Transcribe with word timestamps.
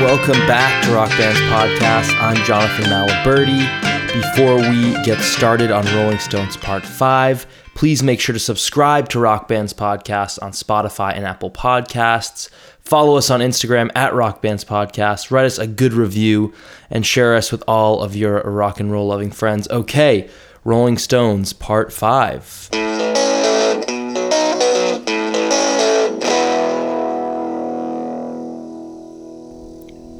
Welcome 0.00 0.46
back 0.46 0.84
to 0.84 0.92
Rock 0.92 1.08
Band's 1.10 1.40
podcast. 1.40 2.16
I'm 2.22 2.36
Jonathan 2.44 2.84
Maliberti. 2.84 3.66
Before 4.12 4.56
we 4.56 4.92
get 5.02 5.20
started 5.20 5.72
on 5.72 5.84
Rolling 5.86 6.20
Stones 6.20 6.56
Part 6.56 6.84
5, 6.84 7.44
please 7.74 8.00
make 8.00 8.20
sure 8.20 8.32
to 8.32 8.38
subscribe 8.38 9.08
to 9.08 9.18
Rock 9.18 9.48
Band's 9.48 9.72
podcast 9.72 10.40
on 10.40 10.52
Spotify 10.52 11.16
and 11.16 11.26
Apple 11.26 11.50
Podcasts. 11.50 12.48
Follow 12.78 13.16
us 13.16 13.28
on 13.28 13.40
Instagram 13.40 13.90
at 13.96 14.14
Rock 14.14 14.40
Band's 14.40 14.64
Podcast. 14.64 15.32
Write 15.32 15.46
us 15.46 15.58
a 15.58 15.66
good 15.66 15.92
review 15.92 16.54
and 16.90 17.04
share 17.04 17.34
us 17.34 17.50
with 17.50 17.64
all 17.66 18.00
of 18.00 18.14
your 18.14 18.40
rock 18.42 18.78
and 18.78 18.92
roll 18.92 19.08
loving 19.08 19.32
friends. 19.32 19.68
Okay, 19.68 20.30
Rolling 20.62 20.96
Stones 20.96 21.52
Part 21.52 21.92
5. 21.92 23.17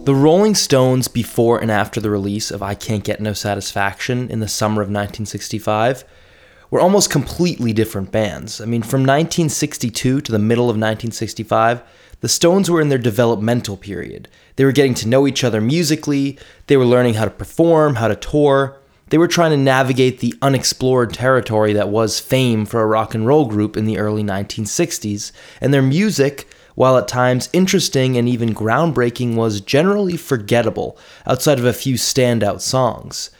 The 0.08 0.14
Rolling 0.14 0.54
Stones, 0.54 1.06
before 1.06 1.58
and 1.60 1.70
after 1.70 2.00
the 2.00 2.08
release 2.08 2.50
of 2.50 2.62
I 2.62 2.74
Can't 2.74 3.04
Get 3.04 3.20
No 3.20 3.34
Satisfaction 3.34 4.30
in 4.30 4.40
the 4.40 4.48
summer 4.48 4.80
of 4.80 4.88
1965, 4.88 6.02
were 6.70 6.80
almost 6.80 7.10
completely 7.10 7.74
different 7.74 8.10
bands. 8.10 8.58
I 8.58 8.64
mean, 8.64 8.80
from 8.80 9.02
1962 9.02 10.22
to 10.22 10.32
the 10.32 10.38
middle 10.38 10.70
of 10.70 10.76
1965, 10.76 11.82
the 12.22 12.28
Stones 12.30 12.70
were 12.70 12.80
in 12.80 12.88
their 12.88 12.96
developmental 12.96 13.76
period. 13.76 14.28
They 14.56 14.64
were 14.64 14.72
getting 14.72 14.94
to 14.94 15.08
know 15.08 15.26
each 15.26 15.44
other 15.44 15.60
musically, 15.60 16.38
they 16.68 16.78
were 16.78 16.86
learning 16.86 17.12
how 17.12 17.26
to 17.26 17.30
perform, 17.30 17.96
how 17.96 18.08
to 18.08 18.16
tour. 18.16 18.78
They 19.10 19.18
were 19.18 19.28
trying 19.28 19.50
to 19.50 19.58
navigate 19.58 20.20
the 20.20 20.34
unexplored 20.40 21.12
territory 21.12 21.74
that 21.74 21.90
was 21.90 22.18
fame 22.18 22.64
for 22.64 22.80
a 22.80 22.86
rock 22.86 23.14
and 23.14 23.26
roll 23.26 23.44
group 23.44 23.76
in 23.76 23.84
the 23.84 23.98
early 23.98 24.22
1960s, 24.22 25.32
and 25.60 25.74
their 25.74 25.82
music 25.82 26.48
while 26.78 26.96
at 26.96 27.08
times 27.08 27.48
interesting 27.52 28.16
and 28.16 28.28
even 28.28 28.54
groundbreaking, 28.54 29.34
was 29.34 29.60
generally 29.60 30.16
forgettable 30.16 30.96
outside 31.26 31.58
of 31.58 31.64
a 31.64 31.72
few 31.72 31.96
standout 31.96 32.60
songs. 32.60 33.30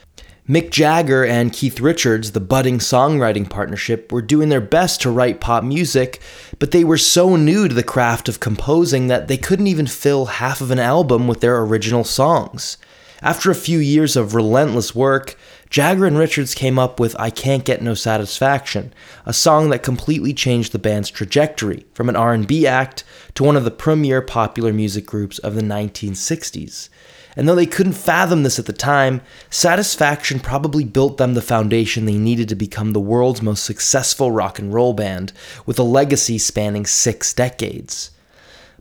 Mick 0.49 0.71
Jagger 0.71 1.25
and 1.25 1.53
Keith 1.53 1.79
Richards, 1.79 2.33
the 2.33 2.41
budding 2.41 2.79
songwriting 2.81 3.49
partnership, 3.49 4.11
were 4.11 4.23
doing 4.23 4.49
their 4.49 4.61
best 4.61 5.01
to 5.03 5.11
write 5.11 5.41
pop 5.41 5.63
music, 5.63 6.21
but 6.59 6.73
they 6.73 6.83
were 6.83 6.99
so 6.99 7.37
new 7.37 7.69
to 7.69 7.75
the 7.77 7.85
craft 7.85 8.29
of 8.29 8.41
composing 8.41 9.07
that 9.07 9.29
they 9.29 9.37
couldn't 9.37 9.69
even 9.69 9.87
fill 9.87 10.25
half 10.25 10.61
of 10.61 10.73
an 10.73 10.81
album 10.81 11.29
with 11.29 11.41
their 11.41 11.61
original 11.61 12.03
songs. 12.03 12.77
After 13.23 13.53
a 13.53 13.55
few 13.55 13.79
years 13.79 14.17
of 14.17 14.35
relentless 14.35 14.97
work, 14.97 15.37
Jagger 15.71 16.07
and 16.07 16.17
Richards 16.17 16.55
came 16.55 16.79
up 16.79 16.99
with 16.99 17.19
I 17.19 17.29
Can't 17.29 17.65
Get 17.65 17.83
No 17.83 17.93
Satisfaction, 17.93 18.93
a 19.27 19.35
song 19.35 19.69
that 19.69 19.83
completely 19.83 20.33
changed 20.33 20.73
the 20.73 20.79
band's 20.79 21.11
trajectory 21.11 21.85
from 21.93 22.09
an 22.09 22.17
R&B 22.17 22.67
act 22.67 23.05
to 23.35 23.45
one 23.45 23.57
of 23.57 23.65
the 23.65 23.71
premier 23.71 24.23
popular 24.23 24.73
music 24.73 25.05
groups 25.05 25.39
of 25.39 25.55
the 25.55 25.63
1960s. 25.63 26.89
And 27.37 27.47
though 27.47 27.55
they 27.55 27.67
couldn't 27.67 27.93
fathom 27.93 28.43
this 28.43 28.59
at 28.59 28.65
the 28.65 28.73
time, 28.73 29.21
Satisfaction 29.51 30.41
probably 30.41 30.85
built 30.85 31.19
them 31.19 31.35
the 31.35 31.43
foundation 31.43 32.07
they 32.07 32.17
needed 32.17 32.49
to 32.49 32.57
become 32.57 32.93
the 32.93 33.01
world's 33.01 33.43
most 33.43 33.63
successful 33.65 34.31
rock 34.31 34.59
and 34.59 34.73
roll 34.73 34.95
band, 34.95 35.35
with 35.67 35.79
a 35.79 35.85
legacy 35.85 36.39
spanning 36.39 36.87
six 36.87 37.35
decades. 37.35 38.11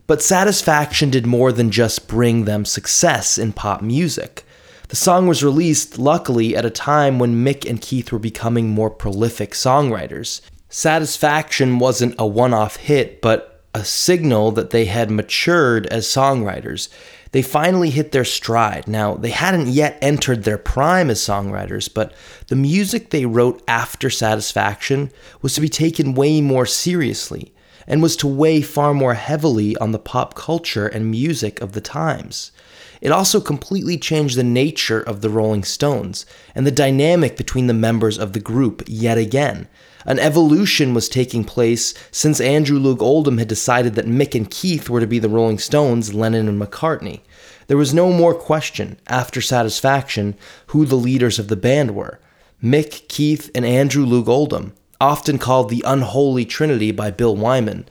But 0.06 0.22
Satisfaction 0.22 1.10
did 1.10 1.26
more 1.26 1.52
than 1.52 1.70
just 1.70 2.08
bring 2.08 2.46
them 2.46 2.64
success 2.64 3.36
in 3.36 3.52
pop 3.52 3.82
music. 3.82 4.46
The 4.88 4.96
song 4.96 5.26
was 5.26 5.44
released, 5.44 5.98
luckily, 5.98 6.56
at 6.56 6.64
a 6.64 6.70
time 6.70 7.18
when 7.18 7.44
Mick 7.44 7.68
and 7.68 7.78
Keith 7.78 8.10
were 8.10 8.18
becoming 8.18 8.70
more 8.70 8.88
prolific 8.88 9.52
songwriters. 9.52 10.40
Satisfaction 10.70 11.78
wasn't 11.78 12.14
a 12.18 12.26
one 12.26 12.54
off 12.54 12.76
hit, 12.76 13.20
but 13.20 13.62
a 13.74 13.84
signal 13.84 14.50
that 14.52 14.70
they 14.70 14.86
had 14.86 15.10
matured 15.10 15.86
as 15.88 16.06
songwriters. 16.06 16.88
They 17.32 17.42
finally 17.42 17.90
hit 17.90 18.12
their 18.12 18.24
stride. 18.24 18.88
Now, 18.88 19.14
they 19.14 19.28
hadn't 19.28 19.68
yet 19.68 19.98
entered 20.00 20.44
their 20.44 20.56
prime 20.56 21.10
as 21.10 21.20
songwriters, 21.20 21.92
but 21.92 22.14
the 22.46 22.56
music 22.56 23.10
they 23.10 23.26
wrote 23.26 23.62
after 23.68 24.08
Satisfaction 24.08 25.10
was 25.42 25.54
to 25.54 25.60
be 25.60 25.68
taken 25.68 26.14
way 26.14 26.40
more 26.40 26.64
seriously 26.64 27.52
and 27.86 28.02
was 28.02 28.16
to 28.16 28.26
weigh 28.26 28.62
far 28.62 28.94
more 28.94 29.14
heavily 29.14 29.76
on 29.76 29.92
the 29.92 29.98
pop 29.98 30.34
culture 30.34 30.86
and 30.86 31.10
music 31.10 31.60
of 31.60 31.72
the 31.72 31.82
times. 31.82 32.52
It 33.00 33.12
also 33.12 33.40
completely 33.40 33.96
changed 33.96 34.36
the 34.36 34.44
nature 34.44 35.00
of 35.00 35.20
the 35.20 35.30
Rolling 35.30 35.64
Stones 35.64 36.26
and 36.54 36.66
the 36.66 36.70
dynamic 36.70 37.36
between 37.36 37.66
the 37.66 37.74
members 37.74 38.18
of 38.18 38.32
the 38.32 38.40
group 38.40 38.82
yet 38.86 39.18
again. 39.18 39.68
An 40.06 40.18
evolution 40.18 40.94
was 40.94 41.08
taking 41.08 41.44
place 41.44 41.92
since 42.10 42.40
Andrew 42.40 42.78
Loog 42.78 43.02
Oldham 43.02 43.38
had 43.38 43.48
decided 43.48 43.94
that 43.94 44.06
Mick 44.06 44.34
and 44.34 44.50
Keith 44.50 44.88
were 44.88 45.00
to 45.00 45.06
be 45.06 45.18
the 45.18 45.28
Rolling 45.28 45.58
Stones, 45.58 46.14
Lennon 46.14 46.48
and 46.48 46.60
McCartney. 46.60 47.20
There 47.66 47.76
was 47.76 47.92
no 47.92 48.10
more 48.12 48.34
question, 48.34 48.98
after 49.06 49.40
Satisfaction, 49.40 50.34
who 50.68 50.86
the 50.86 50.96
leaders 50.96 51.38
of 51.38 51.48
the 51.48 51.56
band 51.56 51.94
were 51.94 52.20
Mick, 52.62 53.06
Keith, 53.08 53.50
and 53.54 53.64
Andrew 53.64 54.06
Loog 54.06 54.28
Oldham, 54.28 54.72
often 55.00 55.38
called 55.38 55.68
the 55.68 55.84
Unholy 55.86 56.44
Trinity 56.44 56.90
by 56.90 57.10
Bill 57.10 57.36
Wyman. 57.36 57.86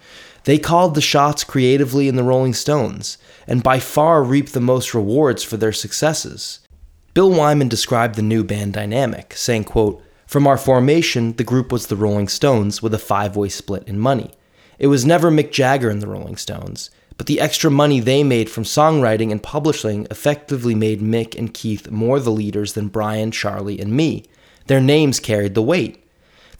They 0.47 0.57
called 0.57 0.95
the 0.95 1.01
shots 1.01 1.43
creatively 1.43 2.07
in 2.07 2.15
the 2.15 2.23
Rolling 2.23 2.53
Stones, 2.53 3.17
and 3.47 3.61
by 3.61 3.81
far 3.81 4.23
reaped 4.23 4.53
the 4.53 4.61
most 4.61 4.93
rewards 4.93 5.43
for 5.43 5.57
their 5.57 5.73
successes. 5.73 6.61
Bill 7.13 7.29
Wyman 7.29 7.67
described 7.67 8.15
the 8.15 8.21
new 8.21 8.45
band 8.45 8.71
dynamic, 8.71 9.33
saying, 9.33 9.65
quote, 9.65 10.01
From 10.25 10.47
our 10.47 10.55
formation, 10.55 11.35
the 11.35 11.43
group 11.43 11.69
was 11.69 11.87
the 11.87 11.97
Rolling 11.97 12.29
Stones 12.29 12.81
with 12.81 12.93
a 12.93 12.97
five-way 12.97 13.49
split 13.49 13.85
in 13.89 13.99
money. 13.99 14.31
It 14.79 14.87
was 14.87 15.05
never 15.05 15.29
Mick 15.29 15.51
Jagger 15.51 15.89
and 15.89 16.01
the 16.01 16.07
Rolling 16.07 16.37
Stones, 16.37 16.91
but 17.17 17.27
the 17.27 17.41
extra 17.41 17.69
money 17.69 17.99
they 17.99 18.23
made 18.23 18.49
from 18.49 18.63
songwriting 18.63 19.33
and 19.33 19.43
publishing 19.43 20.07
effectively 20.09 20.75
made 20.75 21.01
Mick 21.01 21.37
and 21.37 21.53
Keith 21.53 21.91
more 21.91 22.21
the 22.21 22.31
leaders 22.31 22.71
than 22.71 22.87
Brian, 22.87 23.31
Charlie, 23.31 23.81
and 23.81 23.91
me. 23.91 24.23
Their 24.67 24.79
names 24.79 25.19
carried 25.19 25.55
the 25.55 25.61
weight. 25.61 26.06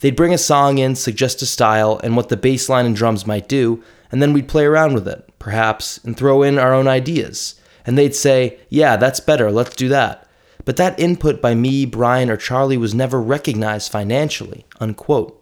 They'd 0.00 0.16
bring 0.16 0.32
a 0.32 0.38
song 0.38 0.78
in, 0.78 0.94
suggest 0.94 1.42
a 1.42 1.46
style, 1.46 2.00
and 2.04 2.16
what 2.16 2.28
the 2.28 2.36
bass 2.36 2.68
line 2.68 2.86
and 2.86 2.94
drums 2.94 3.26
might 3.26 3.48
do, 3.48 3.82
and 4.12 4.22
then 4.22 4.32
we'd 4.32 4.48
play 4.48 4.64
around 4.64 4.94
with 4.94 5.08
it, 5.08 5.28
perhaps, 5.38 5.98
and 6.04 6.16
throw 6.16 6.42
in 6.42 6.58
our 6.58 6.72
own 6.72 6.86
ideas. 6.86 7.60
And 7.84 7.96
they'd 7.96 8.14
say, 8.14 8.58
Yeah, 8.68 8.96
that's 8.96 9.20
better, 9.20 9.50
let's 9.50 9.74
do 9.74 9.88
that. 9.88 10.28
But 10.64 10.76
that 10.76 11.00
input 11.00 11.40
by 11.40 11.54
me, 11.54 11.86
Brian, 11.86 12.30
or 12.30 12.36
Charlie 12.36 12.76
was 12.76 12.94
never 12.94 13.20
recognized 13.20 13.90
financially. 13.90 14.66
Unquote. 14.80 15.34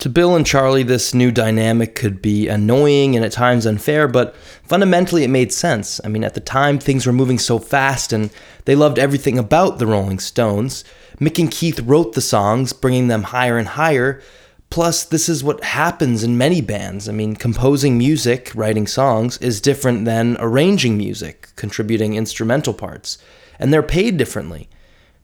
To 0.00 0.10
Bill 0.10 0.36
and 0.36 0.44
Charlie, 0.44 0.82
this 0.82 1.14
new 1.14 1.32
dynamic 1.32 1.94
could 1.94 2.20
be 2.20 2.48
annoying 2.48 3.16
and 3.16 3.24
at 3.24 3.32
times 3.32 3.64
unfair, 3.64 4.06
but 4.06 4.36
fundamentally 4.62 5.24
it 5.24 5.30
made 5.30 5.52
sense. 5.52 6.00
I 6.04 6.08
mean, 6.08 6.22
at 6.22 6.34
the 6.34 6.40
time, 6.40 6.78
things 6.78 7.06
were 7.06 7.14
moving 7.14 7.38
so 7.38 7.58
fast 7.58 8.12
and 8.12 8.30
they 8.66 8.74
loved 8.74 8.98
everything 8.98 9.38
about 9.38 9.78
the 9.78 9.86
Rolling 9.86 10.18
Stones. 10.18 10.84
Mick 11.20 11.38
and 11.38 11.50
Keith 11.50 11.80
wrote 11.80 12.12
the 12.12 12.20
songs, 12.20 12.72
bringing 12.72 13.08
them 13.08 13.24
higher 13.24 13.56
and 13.56 13.68
higher. 13.68 14.20
Plus, 14.68 15.04
this 15.04 15.28
is 15.28 15.44
what 15.44 15.64
happens 15.64 16.22
in 16.22 16.36
many 16.36 16.60
bands. 16.60 17.08
I 17.08 17.12
mean, 17.12 17.36
composing 17.36 17.96
music, 17.96 18.52
writing 18.54 18.86
songs, 18.86 19.38
is 19.38 19.60
different 19.60 20.04
than 20.04 20.36
arranging 20.40 20.98
music, 20.98 21.50
contributing 21.56 22.14
instrumental 22.14 22.74
parts, 22.74 23.16
and 23.58 23.72
they're 23.72 23.82
paid 23.82 24.16
differently. 24.16 24.68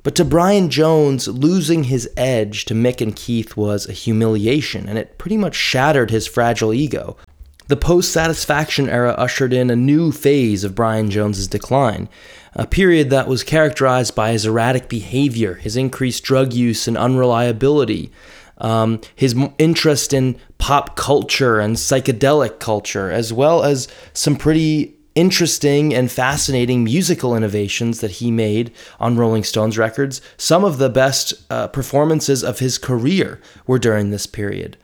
But 0.03 0.15
to 0.17 0.25
Brian 0.25 0.69
Jones, 0.71 1.29
losing 1.29 1.85
his 1.85 2.09
edge 2.17 2.65
to 2.65 2.75
Mick 2.75 3.01
and 3.01 3.15
Keith 3.15 3.57
was 3.57 3.89
a 3.89 3.93
humiliation, 3.93 4.89
and 4.89 4.99
it 4.99 5.19
pretty 5.19 5.37
much 5.37 5.55
shattered 5.55 6.11
his 6.11 6.27
fragile 6.27 6.73
ego. 6.73 7.17
The 7.73 7.77
post 7.77 8.13
satisfaction 8.13 8.91
era 8.91 9.13
ushered 9.13 9.55
in 9.55 9.71
a 9.71 9.75
new 9.75 10.13
phase 10.13 10.63
of 10.63 10.75
Brian 10.75 11.09
Jones's 11.09 11.49
decline, 11.49 12.11
a 12.53 12.67
period 12.67 13.09
that 13.09 13.29
was 13.29 13.43
characterized 13.43 14.15
by 14.15 14.33
his 14.33 14.45
erratic 14.45 14.91
behavior, 14.91 15.55
his 15.55 15.75
increased 15.75 16.23
drug 16.23 16.53
use 16.53 16.87
and 16.87 16.99
unreliability, 16.99 18.13
um, 18.59 19.01
his 19.17 19.35
interest 19.57 20.13
in 20.13 20.39
pop 20.59 20.97
culture 20.97 21.61
and 21.61 21.77
psychedelic 21.77 22.59
culture, 22.59 23.11
as 23.11 23.33
well 23.33 23.63
as 23.63 23.89
some 24.13 24.37
pretty 24.37 24.95
interesting 25.15 25.95
and 25.95 26.13
fascinating 26.13 26.85
musical 26.85 27.35
innovations 27.35 28.03
that 28.03 28.11
he 28.11 28.31
made 28.31 28.71
on 29.01 29.17
Rolling 29.17 29.45
Stones 29.45 29.79
records. 29.79 30.21
Some 30.37 30.63
of 30.63 30.77
the 30.77 30.91
best 30.91 31.33
uh, 31.49 31.69
performances 31.69 32.45
of 32.45 32.59
his 32.59 32.77
career 32.77 33.41
were 33.67 33.79
during 33.79 34.11
this 34.11 34.27
period. 34.27 34.77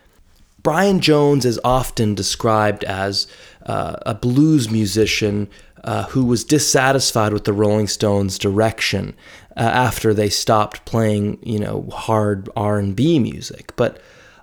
Brian 0.69 1.01
Jones 1.01 1.47
is 1.47 1.59
often 1.65 2.15
described 2.15 2.85
as 2.85 3.27
uh, 3.65 3.97
a 4.03 4.15
blues 4.15 4.69
musician 4.71 5.49
uh, 5.83 6.03
who 6.09 6.27
was 6.27 6.45
dissatisfied 6.45 7.33
with 7.33 7.45
the 7.45 7.55
Rolling 7.55 7.89
Stones' 7.89 8.39
direction 8.39 9.17
uh, 9.57 9.61
after 9.61 10.13
they 10.13 10.29
stopped 10.29 10.85
playing, 10.85 11.39
you 11.43 11.59
know, 11.59 11.89
hard 11.91 12.51
R&B 12.55 13.19
music. 13.19 13.73
But 13.77 13.99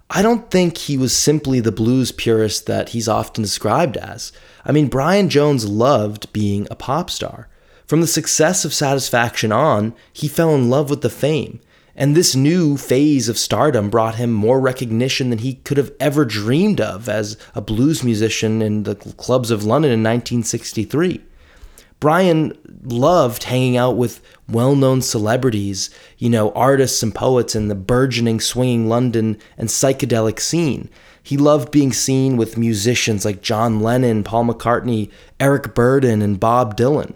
I 0.09 0.23
don't 0.23 0.49
think 0.49 0.79
he 0.79 0.97
was 0.97 1.15
simply 1.15 1.59
the 1.59 1.71
blues 1.71 2.11
purist 2.11 2.65
that 2.65 2.89
he's 2.89 3.07
often 3.07 3.43
described 3.43 3.95
as. 3.95 4.31
I 4.65 4.71
mean, 4.71 4.87
Brian 4.87 5.29
Jones 5.29 5.69
loved 5.69 6.33
being 6.33 6.67
a 6.71 6.75
pop 6.75 7.11
star. 7.11 7.49
From 7.85 8.01
the 8.01 8.07
success 8.07 8.65
of 8.65 8.73
Satisfaction 8.73 9.51
on, 9.51 9.93
he 10.11 10.27
fell 10.27 10.55
in 10.55 10.71
love 10.71 10.89
with 10.89 11.01
the 11.01 11.09
fame. 11.11 11.59
And 11.95 12.15
this 12.15 12.35
new 12.35 12.75
phase 12.75 13.29
of 13.29 13.37
stardom 13.37 13.89
brought 13.89 14.15
him 14.15 14.33
more 14.33 14.59
recognition 14.59 15.29
than 15.29 15.39
he 15.39 15.55
could 15.55 15.77
have 15.77 15.93
ever 15.99 16.25
dreamed 16.25 16.81
of 16.81 17.07
as 17.07 17.37
a 17.53 17.61
blues 17.61 18.03
musician 18.03 18.61
in 18.61 18.83
the 18.83 18.95
clubs 18.95 19.49
of 19.49 19.63
London 19.63 19.91
in 19.91 20.03
1963. 20.03 21.21
Brian 22.01 22.57
loved 22.83 23.43
hanging 23.43 23.77
out 23.77 23.95
with 23.95 24.21
well 24.49 24.75
known 24.75 25.01
celebrities, 25.01 25.89
you 26.17 26.29
know, 26.29 26.51
artists 26.51 27.01
and 27.01 27.15
poets 27.15 27.55
in 27.55 27.69
the 27.69 27.75
burgeoning 27.75 28.41
swinging 28.41 28.89
London 28.89 29.37
and 29.57 29.69
psychedelic 29.69 30.39
scene. 30.39 30.89
He 31.23 31.37
loved 31.37 31.71
being 31.71 31.93
seen 31.93 32.37
with 32.37 32.57
musicians 32.57 33.25
like 33.25 33.41
John 33.41 33.79
Lennon, 33.79 34.23
Paul 34.23 34.45
McCartney, 34.45 35.09
Eric 35.39 35.73
Burdon, 35.73 36.21
and 36.21 36.39
Bob 36.39 36.77
Dylan. 36.77 37.15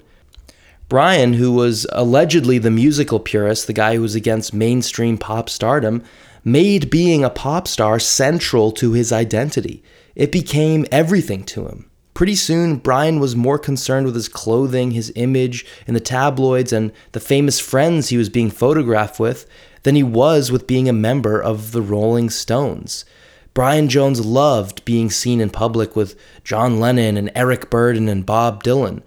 Brian, 0.89 1.33
who 1.33 1.51
was 1.51 1.85
allegedly 1.91 2.57
the 2.57 2.71
musical 2.71 3.19
purist, 3.19 3.67
the 3.67 3.73
guy 3.73 3.95
who 3.95 4.01
was 4.01 4.15
against 4.15 4.55
mainstream 4.55 5.19
pop 5.19 5.47
stardom, 5.47 6.03
made 6.43 6.89
being 6.89 7.23
a 7.23 7.29
pop 7.29 7.67
star 7.67 7.99
central 7.99 8.71
to 8.71 8.93
his 8.93 9.11
identity. 9.11 9.83
It 10.15 10.31
became 10.31 10.87
everything 10.91 11.43
to 11.45 11.67
him. 11.67 11.91
Pretty 12.15 12.35
soon, 12.35 12.77
Brian 12.77 13.19
was 13.19 13.35
more 13.35 13.59
concerned 13.59 14.07
with 14.07 14.15
his 14.15 14.27
clothing, 14.27 14.91
his 14.91 15.13
image 15.15 15.63
in 15.85 15.93
the 15.93 15.99
tabloids, 15.99 16.73
and 16.73 16.91
the 17.11 17.19
famous 17.19 17.59
friends 17.59 18.09
he 18.09 18.17
was 18.17 18.27
being 18.27 18.49
photographed 18.49 19.19
with 19.19 19.45
than 19.83 19.93
he 19.93 20.03
was 20.03 20.51
with 20.51 20.65
being 20.65 20.89
a 20.89 20.93
member 20.93 21.39
of 21.39 21.71
the 21.71 21.83
Rolling 21.83 22.31
Stones. 22.31 23.05
Brian 23.53 23.89
Jones 23.89 24.25
loved 24.25 24.83
being 24.85 25.11
seen 25.11 25.39
in 25.39 25.51
public 25.51 25.95
with 25.95 26.19
John 26.43 26.79
Lennon 26.79 27.15
and 27.15 27.31
Eric 27.35 27.69
Burdon 27.69 28.09
and 28.09 28.25
Bob 28.25 28.63
Dylan. 28.63 29.03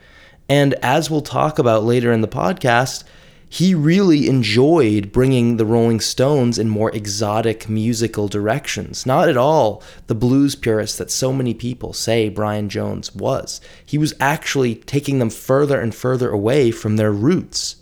And 0.48 0.74
as 0.82 1.10
we'll 1.10 1.22
talk 1.22 1.58
about 1.58 1.84
later 1.84 2.12
in 2.12 2.20
the 2.20 2.28
podcast, 2.28 3.04
he 3.52 3.74
really 3.74 4.28
enjoyed 4.28 5.12
bringing 5.12 5.58
the 5.58 5.66
Rolling 5.66 6.00
Stones 6.00 6.58
in 6.58 6.70
more 6.70 6.90
exotic 6.96 7.68
musical 7.68 8.26
directions. 8.26 9.04
Not 9.04 9.28
at 9.28 9.36
all 9.36 9.82
the 10.06 10.14
blues 10.14 10.54
purist 10.54 10.96
that 10.96 11.10
so 11.10 11.34
many 11.34 11.52
people 11.52 11.92
say 11.92 12.30
Brian 12.30 12.70
Jones 12.70 13.14
was. 13.14 13.60
He 13.84 13.98
was 13.98 14.14
actually 14.18 14.76
taking 14.76 15.18
them 15.18 15.28
further 15.28 15.78
and 15.78 15.94
further 15.94 16.30
away 16.30 16.70
from 16.70 16.96
their 16.96 17.12
roots. 17.12 17.76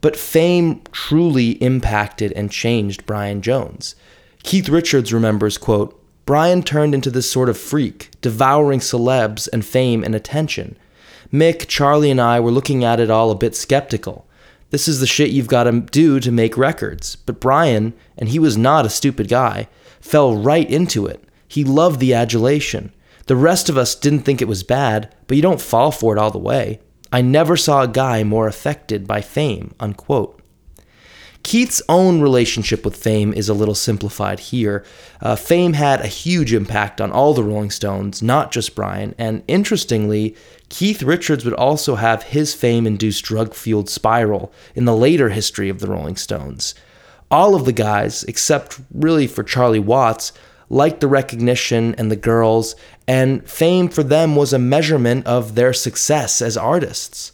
But 0.00 0.16
fame 0.16 0.80
truly 0.92 1.62
impacted 1.62 2.32
and 2.32 2.50
changed 2.50 3.04
Brian 3.04 3.42
Jones. 3.42 3.96
Keith 4.44 4.70
Richards 4.70 5.12
remembers, 5.12 5.58
quote, 5.58 6.02
Brian 6.24 6.62
turned 6.62 6.94
into 6.94 7.10
this 7.10 7.30
sort 7.30 7.50
of 7.50 7.58
freak, 7.58 8.10
devouring 8.22 8.80
celebs 8.80 9.46
and 9.52 9.62
fame 9.62 10.02
and 10.02 10.14
attention. 10.14 10.78
Mick, 11.36 11.68
Charlie, 11.68 12.10
and 12.10 12.20
I 12.20 12.40
were 12.40 12.50
looking 12.50 12.82
at 12.82 12.98
it 12.98 13.10
all 13.10 13.30
a 13.30 13.34
bit 13.34 13.54
skeptical. 13.54 14.26
This 14.70 14.88
is 14.88 15.00
the 15.00 15.06
shit 15.06 15.30
you've 15.30 15.48
got 15.48 15.64
to 15.64 15.80
do 15.80 16.18
to 16.18 16.32
make 16.32 16.56
records. 16.56 17.16
But 17.16 17.40
Brian, 17.40 17.92
and 18.16 18.30
he 18.30 18.38
was 18.38 18.56
not 18.56 18.86
a 18.86 18.90
stupid 18.90 19.28
guy, 19.28 19.68
fell 20.00 20.34
right 20.34 20.68
into 20.70 21.06
it. 21.06 21.22
He 21.46 21.62
loved 21.62 22.00
the 22.00 22.14
adulation. 22.14 22.92
The 23.26 23.36
rest 23.36 23.68
of 23.68 23.76
us 23.76 23.94
didn't 23.94 24.20
think 24.20 24.40
it 24.40 24.48
was 24.48 24.62
bad, 24.62 25.14
but 25.26 25.36
you 25.36 25.42
don't 25.42 25.60
fall 25.60 25.90
for 25.90 26.16
it 26.16 26.18
all 26.18 26.30
the 26.30 26.38
way. 26.38 26.80
I 27.12 27.20
never 27.20 27.56
saw 27.56 27.82
a 27.82 27.88
guy 27.88 28.24
more 28.24 28.48
affected 28.48 29.06
by 29.06 29.20
fame. 29.20 29.74
Unquote. 29.78 30.40
Keith's 31.46 31.80
own 31.88 32.20
relationship 32.20 32.84
with 32.84 32.96
fame 32.96 33.32
is 33.32 33.48
a 33.48 33.54
little 33.54 33.76
simplified 33.76 34.40
here. 34.40 34.84
Uh, 35.20 35.36
fame 35.36 35.74
had 35.74 36.00
a 36.00 36.08
huge 36.08 36.52
impact 36.52 37.00
on 37.00 37.12
all 37.12 37.34
the 37.34 37.44
Rolling 37.44 37.70
Stones, 37.70 38.20
not 38.20 38.50
just 38.50 38.74
Brian, 38.74 39.14
and 39.16 39.44
interestingly, 39.46 40.34
Keith 40.70 41.04
Richards 41.04 41.44
would 41.44 41.54
also 41.54 41.94
have 41.94 42.24
his 42.24 42.52
fame 42.52 42.84
induced 42.84 43.24
drug 43.24 43.54
fueled 43.54 43.88
spiral 43.88 44.52
in 44.74 44.86
the 44.86 44.96
later 44.96 45.28
history 45.28 45.68
of 45.68 45.78
the 45.78 45.86
Rolling 45.86 46.16
Stones. 46.16 46.74
All 47.30 47.54
of 47.54 47.64
the 47.64 47.72
guys, 47.72 48.24
except 48.24 48.80
really 48.92 49.28
for 49.28 49.44
Charlie 49.44 49.78
Watts, 49.78 50.32
liked 50.68 50.98
the 50.98 51.06
recognition 51.06 51.94
and 51.94 52.10
the 52.10 52.16
girls, 52.16 52.74
and 53.06 53.48
fame 53.48 53.88
for 53.88 54.02
them 54.02 54.34
was 54.34 54.52
a 54.52 54.58
measurement 54.58 55.24
of 55.28 55.54
their 55.54 55.72
success 55.72 56.42
as 56.42 56.56
artists. 56.56 57.30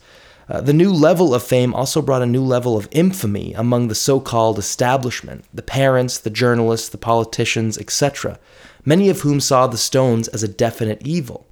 Uh, 0.52 0.60
the 0.60 0.74
new 0.74 0.92
level 0.92 1.34
of 1.34 1.42
fame 1.42 1.72
also 1.72 2.02
brought 2.02 2.20
a 2.20 2.26
new 2.26 2.42
level 2.42 2.76
of 2.76 2.86
infamy 2.90 3.54
among 3.54 3.88
the 3.88 3.94
so 3.94 4.20
called 4.20 4.58
establishment 4.58 5.46
the 5.54 5.62
parents, 5.62 6.18
the 6.18 6.28
journalists, 6.28 6.90
the 6.90 6.98
politicians, 6.98 7.78
etc., 7.78 8.38
many 8.84 9.08
of 9.08 9.20
whom 9.20 9.40
saw 9.40 9.66
the 9.66 9.78
Stones 9.78 10.28
as 10.28 10.42
a 10.42 10.48
definite 10.48 11.00
evil. 11.06 11.46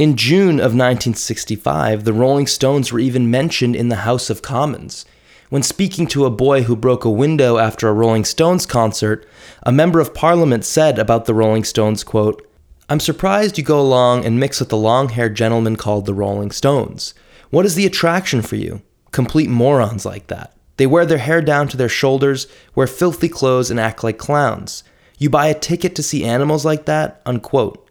In 0.00 0.16
June 0.16 0.58
of 0.58 0.74
1965, 0.74 2.02
the 2.02 2.12
Rolling 2.12 2.48
Stones 2.48 2.90
were 2.90 2.98
even 2.98 3.30
mentioned 3.30 3.76
in 3.76 3.88
the 3.88 4.02
House 4.02 4.28
of 4.28 4.42
Commons. 4.42 5.04
When 5.48 5.62
speaking 5.62 6.08
to 6.08 6.24
a 6.24 6.30
boy 6.30 6.64
who 6.64 6.74
broke 6.74 7.04
a 7.04 7.10
window 7.10 7.58
after 7.58 7.88
a 7.88 7.92
Rolling 7.92 8.24
Stones 8.24 8.66
concert, 8.66 9.24
a 9.62 9.70
member 9.70 10.00
of 10.00 10.12
parliament 10.12 10.64
said 10.64 10.98
about 10.98 11.26
the 11.26 11.34
Rolling 11.34 11.62
Stones, 11.62 12.02
quote, 12.02 12.44
I'm 12.88 12.98
surprised 12.98 13.58
you 13.58 13.62
go 13.62 13.80
along 13.80 14.24
and 14.24 14.40
mix 14.40 14.58
with 14.58 14.70
the 14.70 14.76
long 14.76 15.10
haired 15.10 15.36
gentleman 15.36 15.76
called 15.76 16.06
the 16.06 16.14
Rolling 16.14 16.50
Stones. 16.50 17.14
What 17.54 17.66
is 17.66 17.76
the 17.76 17.86
attraction 17.86 18.42
for 18.42 18.56
you? 18.56 18.82
Complete 19.12 19.48
morons 19.48 20.04
like 20.04 20.26
that. 20.26 20.56
They 20.76 20.88
wear 20.88 21.06
their 21.06 21.18
hair 21.18 21.40
down 21.40 21.68
to 21.68 21.76
their 21.76 21.88
shoulders, 21.88 22.48
wear 22.74 22.88
filthy 22.88 23.28
clothes, 23.28 23.70
and 23.70 23.78
act 23.78 24.02
like 24.02 24.18
clowns. 24.18 24.82
You 25.18 25.30
buy 25.30 25.46
a 25.46 25.54
ticket 25.54 25.94
to 25.94 26.02
see 26.02 26.24
animals 26.24 26.64
like 26.64 26.86
that? 26.86 27.22
Unquote. 27.24 27.88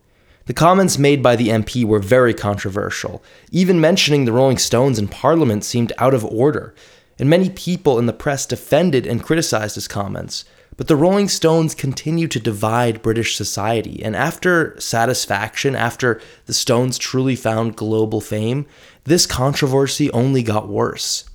The 0.48 0.54
comments 0.54 0.98
made 0.98 1.24
by 1.24 1.38
the 1.38 1.48
MP 1.48 1.86
were 1.86 2.00
very 2.00 2.33
controversial. 2.33 3.24
Even 3.51 3.80
mentioning 3.80 4.25
the 4.25 4.33
Rolling 4.33 4.57
Stones 4.57 5.00
in 5.00 5.07
Parliament 5.07 5.63
seemed 5.63 5.94
out 5.98 6.13
of 6.13 6.25
order, 6.25 6.75
and 7.18 7.30
many 7.30 7.50
people 7.50 7.98
in 7.98 8.06
the 8.06 8.12
press 8.12 8.45
defended 8.45 9.07
and 9.07 9.24
criticized 9.24 9.75
his 9.75 9.88
comments. 9.88 10.44
But 10.75 10.87
the 10.87 10.95
Rolling 10.95 11.29
Stones 11.29 11.75
continued 11.75 12.31
to 12.31 12.39
divide 12.39 13.03
British 13.03 13.35
society, 13.35 14.03
and 14.03 14.15
after 14.15 14.79
Satisfaction, 14.79 15.75
after 15.75 16.19
the 16.45 16.53
Stones 16.53 16.97
truly 16.97 17.35
found 17.35 17.75
global 17.75 18.21
fame, 18.21 18.65
this 19.03 19.25
controversy 19.25 20.11
only 20.11 20.41
got 20.41 20.67
worse. 20.67 21.25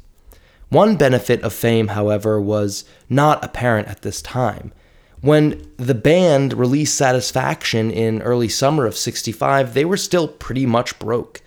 One 0.71 0.97
benefit 0.97 1.41
of 1.43 1.53
fame, 1.53 1.89
however, 1.89 2.41
was 2.41 2.85
not 3.09 3.43
apparent 3.45 3.89
at 3.89 4.03
this 4.03 4.21
time. 4.21 4.73
When 5.21 5.67
the 5.77 5.95
band 5.95 6.53
released 6.53 6.97
Satisfaction 6.97 7.91
in 7.91 8.23
early 8.23 8.49
summer 8.49 8.87
of 8.87 8.97
65, 8.97 9.75
they 9.75 9.85
were 9.85 9.97
still 9.97 10.29
pretty 10.29 10.67
much 10.67 10.99
broke. 10.99 11.41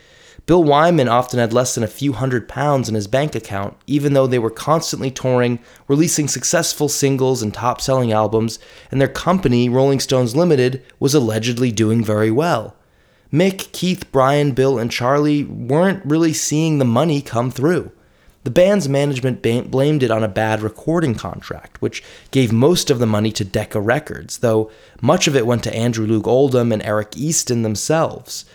Bill 0.48 0.64
Wyman 0.64 1.08
often 1.08 1.40
had 1.40 1.54
less 1.54 1.76
than 1.76 1.84
a 1.84 1.88
few 1.88 2.14
hundred 2.14 2.48
pounds 2.48 2.90
in 2.90 2.96
his 2.96 3.08
bank 3.08 3.36
account, 3.36 3.78
even 3.88 4.14
though 4.14 4.28
they 4.28 4.40
were 4.40 4.50
constantly 4.50 5.12
touring, 5.12 5.60
releasing 5.88 6.28
successful 6.28 6.90
singles 6.90 7.42
and 7.42 7.54
top 7.54 7.80
selling 7.80 8.12
albums, 8.12 8.60
and 8.90 9.00
their 9.00 9.08
company, 9.08 9.70
Rolling 9.70 10.00
Stones 10.00 10.36
Limited, 10.36 10.84
was 11.00 11.14
allegedly 11.14 11.72
doing 11.72 12.04
very 12.04 12.32
well. 12.32 12.76
Mick, 13.32 13.72
Keith, 13.72 14.12
Brian, 14.12 14.52
Bill, 14.52 14.78
and 14.78 14.92
Charlie 14.92 15.46
weren't 15.46 16.04
really 16.06 16.34
seeing 16.34 16.80
the 16.80 16.86
money 16.86 17.22
come 17.22 17.50
through. 17.50 17.92
The 18.44 18.50
band's 18.50 18.90
management 18.90 19.44
blamed 19.44 20.02
it 20.02 20.10
on 20.10 20.24
a 20.24 20.28
bad 20.28 20.62
recording 20.62 21.14
contract, 21.14 21.80
which 21.80 22.04
gave 22.32 22.52
most 22.52 22.90
of 22.90 22.98
the 22.98 23.06
money 23.06 23.32
to 23.34 23.46
Decca 23.46 23.80
Records, 23.80 24.40
though 24.40 24.72
much 25.00 25.28
of 25.28 25.36
it 25.36 25.46
went 25.46 25.64
to 25.66 25.76
Andrew 25.76 26.08
Loog 26.08 26.26
Oldham 26.26 26.72
and 26.72 26.82
Eric 26.82 27.16
Easton 27.16 27.62
themselves. 27.62 28.46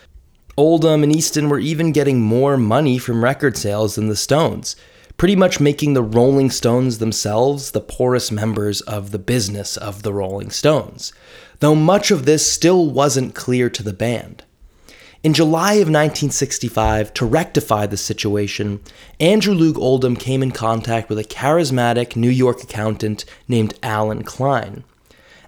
Oldham 0.57 1.03
and 1.03 1.15
Easton 1.15 1.49
were 1.49 1.59
even 1.59 1.91
getting 1.91 2.19
more 2.19 2.57
money 2.57 2.97
from 2.97 3.23
record 3.23 3.55
sales 3.55 3.93
than 3.93 4.07
the 4.07 4.15
Stones, 4.15 4.75
pretty 5.15 5.35
much 5.35 5.59
making 5.59 5.93
the 5.93 6.01
Rolling 6.01 6.49
Stones 6.49 6.97
themselves 6.97 7.71
the 7.71 7.79
poorest 7.79 8.31
members 8.31 8.81
of 8.81 9.11
the 9.11 9.19
business 9.19 9.77
of 9.77 10.01
the 10.01 10.11
Rolling 10.11 10.49
Stones, 10.49 11.13
though 11.59 11.75
much 11.75 12.09
of 12.09 12.25
this 12.25 12.51
still 12.51 12.89
wasn't 12.89 13.35
clear 13.35 13.69
to 13.69 13.83
the 13.83 13.93
band. 13.93 14.43
In 15.23 15.35
July 15.35 15.73
of 15.73 15.89
1965, 15.89 17.13
to 17.13 17.25
rectify 17.25 17.85
the 17.85 17.97
situation, 17.97 18.79
Andrew 19.19 19.53
Loog 19.53 19.77
Oldham 19.77 20.15
came 20.15 20.41
in 20.41 20.51
contact 20.51 21.07
with 21.09 21.19
a 21.19 21.23
charismatic 21.23 22.15
New 22.15 22.29
York 22.29 22.63
accountant 22.63 23.25
named 23.47 23.77
Allen 23.83 24.23
Klein. 24.23 24.83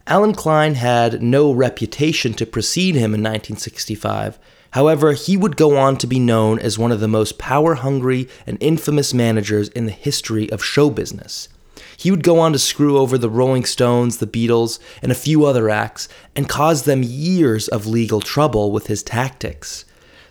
Allen 0.05 0.33
Klein 0.33 0.75
had 0.75 1.23
no 1.23 1.51
reputation 1.51 2.33
to 2.33 2.45
precede 2.45 2.95
him 2.95 3.15
in 3.15 3.21
1965. 3.21 4.37
However, 4.71 5.13
he 5.13 5.35
would 5.35 5.57
go 5.57 5.77
on 5.77 5.97
to 5.97 6.07
be 6.07 6.19
known 6.19 6.59
as 6.59 6.77
one 6.77 6.91
of 6.91 6.99
the 6.99 7.07
most 7.07 7.37
power 7.37 7.75
hungry 7.75 8.27
and 8.45 8.57
infamous 8.59 9.13
managers 9.13 9.69
in 9.69 9.85
the 9.85 9.91
history 9.91 10.51
of 10.51 10.63
show 10.63 10.89
business. 10.89 11.49
He 11.97 12.11
would 12.11 12.23
go 12.23 12.39
on 12.39 12.53
to 12.53 12.59
screw 12.59 12.97
over 12.97 13.17
the 13.17 13.29
Rolling 13.29 13.65
Stones, 13.65 14.17
the 14.17 14.27
Beatles, 14.27 14.79
and 15.01 15.11
a 15.11 15.15
few 15.15 15.45
other 15.45 15.69
acts, 15.69 16.07
and 16.35 16.47
cause 16.47 16.83
them 16.83 17.03
years 17.03 17.67
of 17.67 17.87
legal 17.87 18.21
trouble 18.21 18.71
with 18.71 18.87
his 18.87 19.03
tactics. 19.03 19.85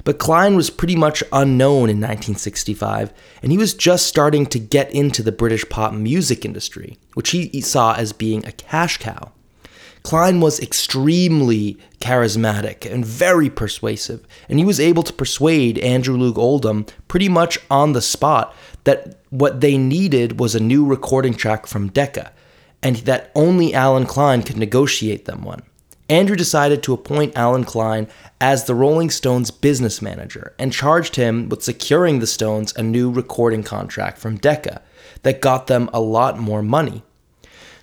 But 0.04 0.18
Klein 0.18 0.56
was 0.56 0.70
pretty 0.70 0.96
much 0.96 1.22
unknown 1.32 1.90
in 1.90 1.98
1965, 1.98 3.12
and 3.42 3.52
he 3.52 3.58
was 3.58 3.74
just 3.74 4.06
starting 4.06 4.46
to 4.46 4.58
get 4.58 4.90
into 4.94 5.22
the 5.22 5.32
British 5.32 5.68
pop 5.68 5.92
music 5.92 6.44
industry, 6.44 6.96
which 7.14 7.30
he 7.30 7.60
saw 7.60 7.94
as 7.94 8.12
being 8.12 8.46
a 8.46 8.52
cash 8.52 8.96
cow. 8.98 9.32
Klein 10.02 10.40
was 10.40 10.60
extremely 10.60 11.78
charismatic 12.00 12.90
and 12.90 13.04
very 13.04 13.50
persuasive, 13.50 14.26
and 14.48 14.58
he 14.58 14.64
was 14.64 14.80
able 14.80 15.02
to 15.02 15.12
persuade 15.12 15.78
Andrew 15.78 16.16
Loog 16.16 16.38
Oldham 16.38 16.86
pretty 17.08 17.28
much 17.28 17.58
on 17.70 17.92
the 17.92 18.02
spot 18.02 18.54
that 18.84 19.18
what 19.30 19.60
they 19.60 19.76
needed 19.76 20.40
was 20.40 20.54
a 20.54 20.60
new 20.60 20.84
recording 20.84 21.34
track 21.34 21.66
from 21.66 21.88
Decca, 21.88 22.32
and 22.82 22.96
that 22.96 23.30
only 23.34 23.74
Allen 23.74 24.06
Klein 24.06 24.42
could 24.42 24.56
negotiate 24.56 25.24
them 25.24 25.42
one. 25.42 25.62
Andrew 26.10 26.36
decided 26.36 26.82
to 26.82 26.94
appoint 26.94 27.36
Allen 27.36 27.64
Klein 27.64 28.08
as 28.40 28.64
the 28.64 28.74
Rolling 28.74 29.10
Stones 29.10 29.50
business 29.50 30.00
manager 30.00 30.54
and 30.58 30.72
charged 30.72 31.16
him 31.16 31.50
with 31.50 31.62
securing 31.62 32.20
the 32.20 32.26
Stones 32.26 32.72
a 32.76 32.82
new 32.82 33.10
recording 33.10 33.62
contract 33.62 34.16
from 34.16 34.38
Decca 34.38 34.80
that 35.22 35.42
got 35.42 35.66
them 35.66 35.90
a 35.92 36.00
lot 36.00 36.38
more 36.38 36.62
money. 36.62 37.02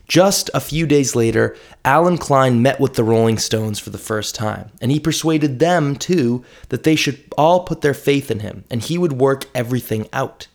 Just 0.08 0.52
a 0.54 0.60
few 0.60 0.86
days 0.86 1.16
later, 1.16 1.56
Allen 1.84 2.18
Klein 2.18 2.62
met 2.62 2.80
with 2.80 2.94
the 2.94 3.04
Rolling 3.04 3.40
Stones 3.40 3.80
for 3.80 3.90
the 3.90 3.98
first 3.98 4.36
time, 4.36 4.70
and 4.80 4.92
he 4.92 5.00
persuaded 5.00 5.58
them, 5.58 5.96
too, 5.96 6.46
that 6.70 6.84
they 6.84 6.96
should 6.96 7.24
all 7.38 7.64
put 7.64 7.82
their 7.82 7.96
faith 7.96 8.30
in 8.30 8.40
him 8.40 8.64
and 8.70 8.84
he 8.84 8.98
would 8.98 9.14
work 9.14 9.46
everything 9.56 10.08
out. 10.14 10.48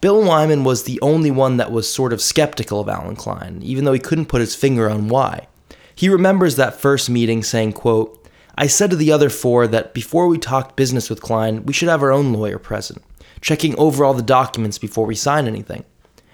Bill 0.00 0.24
Wyman 0.24 0.62
was 0.62 0.84
the 0.84 1.00
only 1.00 1.30
one 1.30 1.56
that 1.56 1.72
was 1.72 1.90
sort 1.90 2.12
of 2.12 2.20
skeptical 2.20 2.80
of 2.80 2.88
Allen 2.88 3.16
Klein, 3.16 3.60
even 3.62 3.84
though 3.84 3.92
he 3.92 3.98
couldn't 3.98 4.26
put 4.26 4.40
his 4.40 4.54
finger 4.54 4.88
on 4.88 5.08
why. 5.08 5.48
He 5.94 6.08
remembers 6.08 6.56
that 6.56 6.80
first 6.80 7.08
meeting 7.08 7.42
saying, 7.42 7.72
quote, 7.72 8.22
I 8.56 8.66
said 8.66 8.90
to 8.90 8.96
the 8.96 9.10
other 9.10 9.30
four 9.30 9.66
that 9.66 9.94
before 9.94 10.28
we 10.28 10.38
talked 10.38 10.76
business 10.76 11.10
with 11.10 11.22
Klein, 11.22 11.64
we 11.64 11.72
should 11.72 11.88
have 11.88 12.02
our 12.02 12.12
own 12.12 12.32
lawyer 12.32 12.58
present, 12.58 13.02
checking 13.40 13.76
over 13.78 14.04
all 14.04 14.14
the 14.14 14.22
documents 14.22 14.78
before 14.78 15.06
we 15.06 15.14
sign 15.14 15.46
anything. 15.46 15.84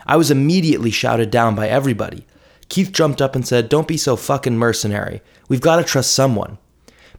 I 0.07 0.17
was 0.17 0.31
immediately 0.31 0.91
shouted 0.91 1.31
down 1.31 1.55
by 1.55 1.69
everybody. 1.69 2.27
Keith 2.73 2.91
jumped 2.91 3.21
up 3.21 3.37
and 3.37 3.47
said, 3.47 3.69
Don't 3.69 3.87
be 3.87 3.99
so 3.99 4.17
fucking 4.17 4.57
mercenary. 4.57 5.21
We've 5.47 5.61
got 5.61 5.77
to 5.77 5.85
trust 5.85 6.15
someone. 6.15 6.57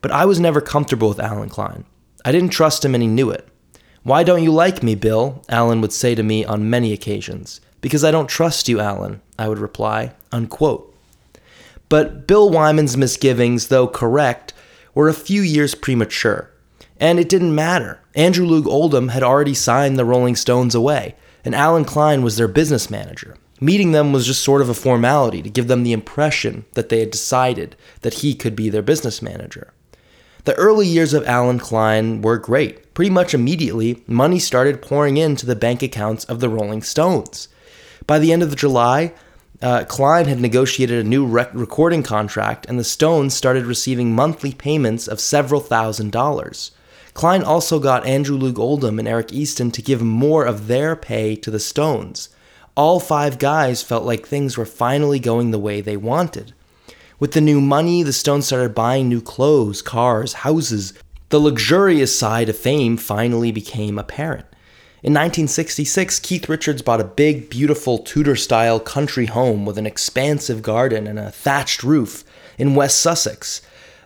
But 0.02 0.10
I 0.10 0.26
was 0.26 0.40
never 0.40 0.62
comfortable 0.62 1.08
with 1.08 1.20
Allen 1.20 1.50
Klein. 1.50 1.86
I 2.26 2.32
didn't 2.32 2.50
trust 2.50 2.84
him 2.84 2.96
and 2.96 3.04
he 3.04 3.08
knew 3.08 3.30
it. 3.30 3.48
Why 4.02 4.24
don't 4.24 4.42
you 4.42 4.52
like 4.52 4.82
me, 4.82 4.96
Bill? 4.96 5.44
Allen 5.50 5.80
would 5.82 5.94
say 5.94 6.16
to 6.16 6.24
me 6.24 6.44
on 6.44 6.72
many 6.72 6.92
occasions. 6.92 7.62
Because 7.82 8.04
I 8.04 8.10
don't 8.10 8.26
trust 8.26 8.68
you, 8.68 8.80
Allen, 8.80 9.22
I 9.38 9.48
would 9.48 9.60
reply. 9.60 10.14
Unquote. 10.32 10.92
But 11.88 12.26
Bill 12.26 12.50
Wyman's 12.50 12.98
misgivings, 12.98 13.68
though 13.68 13.88
correct, 13.88 14.54
were 14.96 15.08
a 15.08 15.14
few 15.14 15.44
years 15.44 15.76
premature. 15.76 16.50
And 17.00 17.20
it 17.20 17.30
didn't 17.30 17.54
matter. 17.54 18.02
Andrew 18.16 18.48
Loog 18.48 18.66
Oldham 18.66 19.10
had 19.10 19.22
already 19.22 19.54
signed 19.54 20.00
the 20.00 20.04
Rolling 20.04 20.36
Stones 20.36 20.74
away, 20.74 21.14
and 21.46 21.54
Allen 21.54 21.86
Klein 21.86 22.24
was 22.24 22.38
their 22.38 22.48
business 22.48 22.90
manager. 22.90 23.38
Meeting 23.64 23.94
them 23.94 24.12
was 24.12 24.26
just 24.26 24.44
sort 24.44 24.62
of 24.62 24.68
a 24.68 24.74
formality 24.74 25.42
to 25.42 25.50
give 25.50 25.70
them 25.70 25.84
the 25.84 25.94
impression 25.94 26.66
that 26.74 26.90
they 26.90 27.00
had 27.00 27.12
decided 27.12 27.78
that 28.02 28.16
he 28.16 28.36
could 28.36 28.58
be 28.58 28.68
their 28.68 28.82
business 28.82 29.22
manager. 29.22 29.72
The 30.44 30.54
early 30.56 30.86
years 30.86 31.14
of 31.14 31.26
Allen 31.26 31.60
Klein 31.60 32.22
were 32.22 32.38
great. 32.38 32.94
Pretty 32.94 33.10
much 33.10 33.34
immediately, 33.34 34.04
money 34.06 34.38
started 34.38 34.82
pouring 34.82 35.16
into 35.16 35.46
the 35.46 35.56
bank 35.56 35.82
accounts 35.82 36.26
of 36.26 36.42
the 36.42 36.50
Rolling 36.50 36.82
Stones. 36.82 37.48
By 38.06 38.20
the 38.20 38.34
end 38.34 38.44
of 38.44 38.54
July, 38.54 39.14
uh, 39.62 39.86
Klein 39.86 40.26
had 40.26 40.42
negotiated 40.42 41.00
a 41.00 41.08
new 41.08 41.26
rec- 41.26 41.54
recording 41.54 42.04
contract, 42.04 42.66
and 42.68 42.78
the 42.78 42.84
Stones 42.84 43.34
started 43.34 43.66
receiving 43.66 44.14
monthly 44.14 44.52
payments 44.52 45.08
of 45.08 45.22
several 45.22 45.62
thousand 45.62 46.12
dollars. 46.12 46.72
Klein 47.14 47.42
also 47.44 47.80
got 47.80 48.06
Andrew 48.06 48.38
Loog 48.38 48.60
Oldham 48.60 49.00
and 49.00 49.08
Eric 49.08 49.32
Easton 49.32 49.72
to 49.72 49.82
give 49.82 50.02
more 50.02 50.44
of 50.44 50.68
their 50.68 50.98
pay 50.98 51.38
to 51.38 51.50
the 51.50 51.62
Stones 51.62 52.28
all 52.76 53.00
five 53.00 53.38
guys 53.40 53.84
felt 53.84 54.04
like 54.04 54.26
things 54.26 54.58
were 54.58 54.66
finally 54.66 55.20
going 55.20 55.52
the 55.52 55.60
way 55.60 55.82
they 55.82 55.98
wanted. 55.98 56.54
With 57.20 57.34
the 57.34 57.42
new 57.42 57.62
money, 57.62 58.04
the 58.04 58.14
Stones 58.14 58.48
started 58.48 58.74
buying 58.74 59.08
new 59.08 59.22
clothes, 59.22 59.82
cars, 59.82 60.34
houses. 60.34 60.94
The 61.30 61.40
luxurious 61.40 62.18
side 62.18 62.50
of 62.50 62.58
fame 62.58 62.98
finally 62.98 63.52
became 63.52 64.00
apparent. 64.00 64.46
In 65.04 65.12
1966, 65.14 66.20
Keith 66.22 66.48
Richards 66.48 66.82
bought 66.82 67.02
a 67.02 67.06
big, 67.06 67.50
beautiful 67.50 67.98
Tudor 68.00 68.36
style 68.36 68.80
country 68.80 69.26
home 69.26 69.66
with 69.66 69.78
an 69.78 69.86
expansive 69.86 70.62
garden 70.62 71.08
and 71.08 71.20
a 71.20 71.30
thatched 71.30 71.84
roof 71.84 72.24
in 72.58 72.74
West 72.74 73.00
Sussex. 73.00 73.62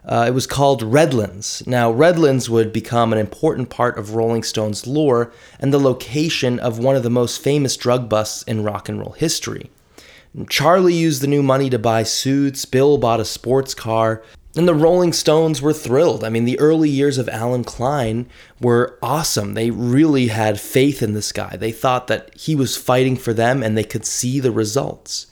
Uh, 0.07 0.25
it 0.25 0.31
was 0.31 0.47
called 0.47 0.81
Redlands. 0.81 1.63
Now, 1.67 1.91
Redlands 1.91 2.49
would 2.49 2.71
become 2.71 3.11
an 3.11 3.19
important 3.19 3.69
part 3.69 3.97
of 3.97 4.15
Rolling 4.15 4.43
Stones 4.43 4.87
lore 4.87 5.33
and 5.59 5.73
the 5.73 5.79
location 5.79 6.59
of 6.59 6.79
one 6.79 6.95
of 6.95 7.03
the 7.03 7.09
most 7.09 7.43
famous 7.43 7.75
drug 7.75 8.07
busts 8.07 8.43
in 8.43 8.63
rock 8.63 8.87
and 8.87 8.99
roll 8.99 9.11
history. 9.11 9.69
Charlie 10.49 10.93
used 10.93 11.21
the 11.21 11.27
new 11.27 11.43
money 11.43 11.69
to 11.69 11.79
buy 11.79 12.03
suits, 12.03 12.63
Bill 12.63 12.97
bought 12.97 13.19
a 13.19 13.25
sports 13.25 13.73
car, 13.73 14.23
and 14.55 14.67
the 14.67 14.73
Rolling 14.73 15.11
Stones 15.11 15.61
were 15.61 15.73
thrilled. 15.73 16.23
I 16.23 16.29
mean, 16.29 16.45
the 16.45 16.59
early 16.59 16.89
years 16.89 17.17
of 17.17 17.27
Allen 17.29 17.63
Klein 17.63 18.29
were 18.61 18.97
awesome. 19.01 19.55
They 19.55 19.71
really 19.71 20.27
had 20.27 20.59
faith 20.59 21.03
in 21.03 21.13
this 21.13 21.31
guy. 21.31 21.57
They 21.57 21.71
thought 21.71 22.07
that 22.07 22.33
he 22.35 22.55
was 22.55 22.77
fighting 22.77 23.17
for 23.17 23.33
them 23.33 23.61
and 23.61 23.77
they 23.77 23.83
could 23.83 24.05
see 24.05 24.39
the 24.39 24.51
results. 24.51 25.27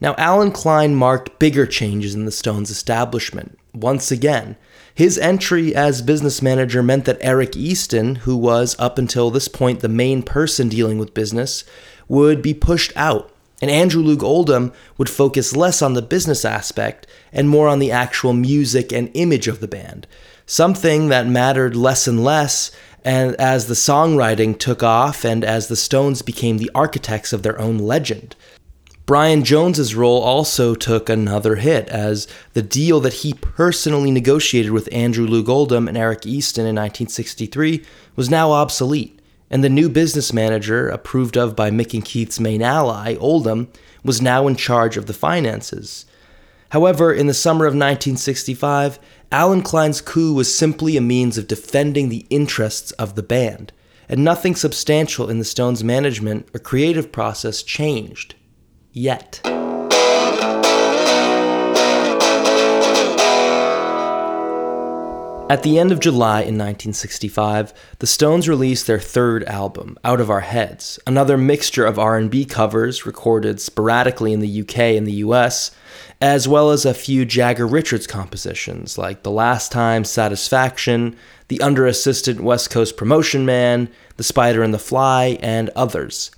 Now, 0.00 0.14
Allen 0.18 0.50
Klein 0.50 0.94
marked 0.94 1.38
bigger 1.38 1.66
changes 1.66 2.14
in 2.14 2.24
the 2.24 2.32
Stones' 2.32 2.70
establishment. 2.70 3.58
Once 3.74 4.12
again, 4.12 4.56
his 4.94 5.18
entry 5.18 5.74
as 5.74 6.00
business 6.00 6.40
manager 6.40 6.82
meant 6.82 7.04
that 7.04 7.18
Eric 7.20 7.56
Easton, 7.56 8.16
who 8.16 8.36
was 8.36 8.76
up 8.78 8.98
until 8.98 9.30
this 9.30 9.48
point 9.48 9.80
the 9.80 9.88
main 9.88 10.22
person 10.22 10.68
dealing 10.68 10.98
with 10.98 11.12
business, 11.12 11.64
would 12.08 12.40
be 12.40 12.54
pushed 12.54 12.92
out, 12.94 13.32
and 13.60 13.70
Andrew 13.70 14.02
Loog 14.02 14.22
Oldham 14.22 14.72
would 14.96 15.10
focus 15.10 15.56
less 15.56 15.82
on 15.82 15.94
the 15.94 16.02
business 16.02 16.44
aspect 16.44 17.08
and 17.32 17.48
more 17.48 17.66
on 17.66 17.80
the 17.80 17.90
actual 17.90 18.32
music 18.32 18.92
and 18.92 19.10
image 19.14 19.48
of 19.48 19.58
the 19.58 19.68
band, 19.68 20.06
something 20.46 21.08
that 21.08 21.26
mattered 21.26 21.74
less 21.74 22.06
and 22.06 22.22
less 22.22 22.70
and 23.04 23.34
as 23.36 23.66
the 23.66 23.74
songwriting 23.74 24.58
took 24.58 24.82
off 24.82 25.24
and 25.24 25.44
as 25.44 25.68
the 25.68 25.76
Stones 25.76 26.22
became 26.22 26.58
the 26.58 26.70
architects 26.74 27.32
of 27.32 27.42
their 27.42 27.60
own 27.60 27.78
legend. 27.78 28.34
Brian 29.06 29.44
Jones's 29.44 29.94
role 29.94 30.22
also 30.22 30.74
took 30.74 31.10
another 31.10 31.56
hit 31.56 31.86
as 31.90 32.26
the 32.54 32.62
deal 32.62 33.00
that 33.00 33.12
he 33.12 33.34
personally 33.34 34.10
negotiated 34.10 34.72
with 34.72 34.88
Andrew 34.90 35.26
Loog 35.26 35.46
Oldham 35.46 35.88
and 35.88 35.96
Eric 35.98 36.24
Easton 36.24 36.62
in 36.62 36.74
1963 36.74 37.84
was 38.16 38.30
now 38.30 38.52
obsolete, 38.52 39.20
and 39.50 39.62
the 39.62 39.68
new 39.68 39.90
business 39.90 40.32
manager, 40.32 40.88
approved 40.88 41.36
of 41.36 41.54
by 41.54 41.70
Mick 41.70 41.92
and 41.92 42.02
Keith's 42.02 42.40
main 42.40 42.62
ally, 42.62 43.14
Oldham, 43.16 43.70
was 44.02 44.22
now 44.22 44.46
in 44.46 44.56
charge 44.56 44.96
of 44.96 45.04
the 45.04 45.12
finances. 45.12 46.06
However, 46.70 47.12
in 47.12 47.26
the 47.26 47.34
summer 47.34 47.66
of 47.66 47.74
1965, 47.74 48.98
Allen 49.30 49.60
Klein's 49.60 50.00
coup 50.00 50.32
was 50.32 50.56
simply 50.56 50.96
a 50.96 51.02
means 51.02 51.36
of 51.36 51.46
defending 51.46 52.08
the 52.08 52.24
interests 52.30 52.90
of 52.92 53.16
the 53.16 53.22
band, 53.22 53.70
and 54.08 54.24
nothing 54.24 54.54
substantial 54.54 55.28
in 55.28 55.38
the 55.38 55.44
Stones' 55.44 55.84
management 55.84 56.48
or 56.54 56.58
creative 56.58 57.12
process 57.12 57.62
changed 57.62 58.34
yet. 58.94 59.42
At 65.50 65.62
the 65.62 65.78
end 65.78 65.92
of 65.92 66.00
July 66.00 66.40
in 66.40 66.56
1965, 66.56 67.74
the 67.98 68.06
Stones 68.06 68.48
released 68.48 68.86
their 68.86 68.98
third 68.98 69.44
album, 69.44 69.98
Out 70.02 70.18
of 70.18 70.30
Our 70.30 70.40
Heads, 70.40 70.98
another 71.06 71.36
mixture 71.36 71.84
of 71.84 71.98
R&B 71.98 72.46
covers 72.46 73.04
recorded 73.04 73.60
sporadically 73.60 74.32
in 74.32 74.40
the 74.40 74.62
UK 74.62 74.78
and 74.96 75.06
the 75.06 75.20
US, 75.26 75.70
as 76.18 76.48
well 76.48 76.70
as 76.70 76.86
a 76.86 76.94
few 76.94 77.26
Jagger 77.26 77.66
Richards 77.66 78.06
compositions 78.06 78.96
like 78.96 79.22
The 79.22 79.30
Last 79.30 79.70
Time, 79.70 80.04
Satisfaction, 80.04 81.14
The 81.48 81.60
Under 81.60 81.86
Assistant 81.86 82.40
West 82.40 82.70
Coast 82.70 82.96
Promotion 82.96 83.44
Man, 83.44 83.90
The 84.16 84.24
Spider 84.24 84.62
and 84.62 84.72
the 84.72 84.78
Fly, 84.78 85.38
and 85.42 85.68
others. 85.76 86.30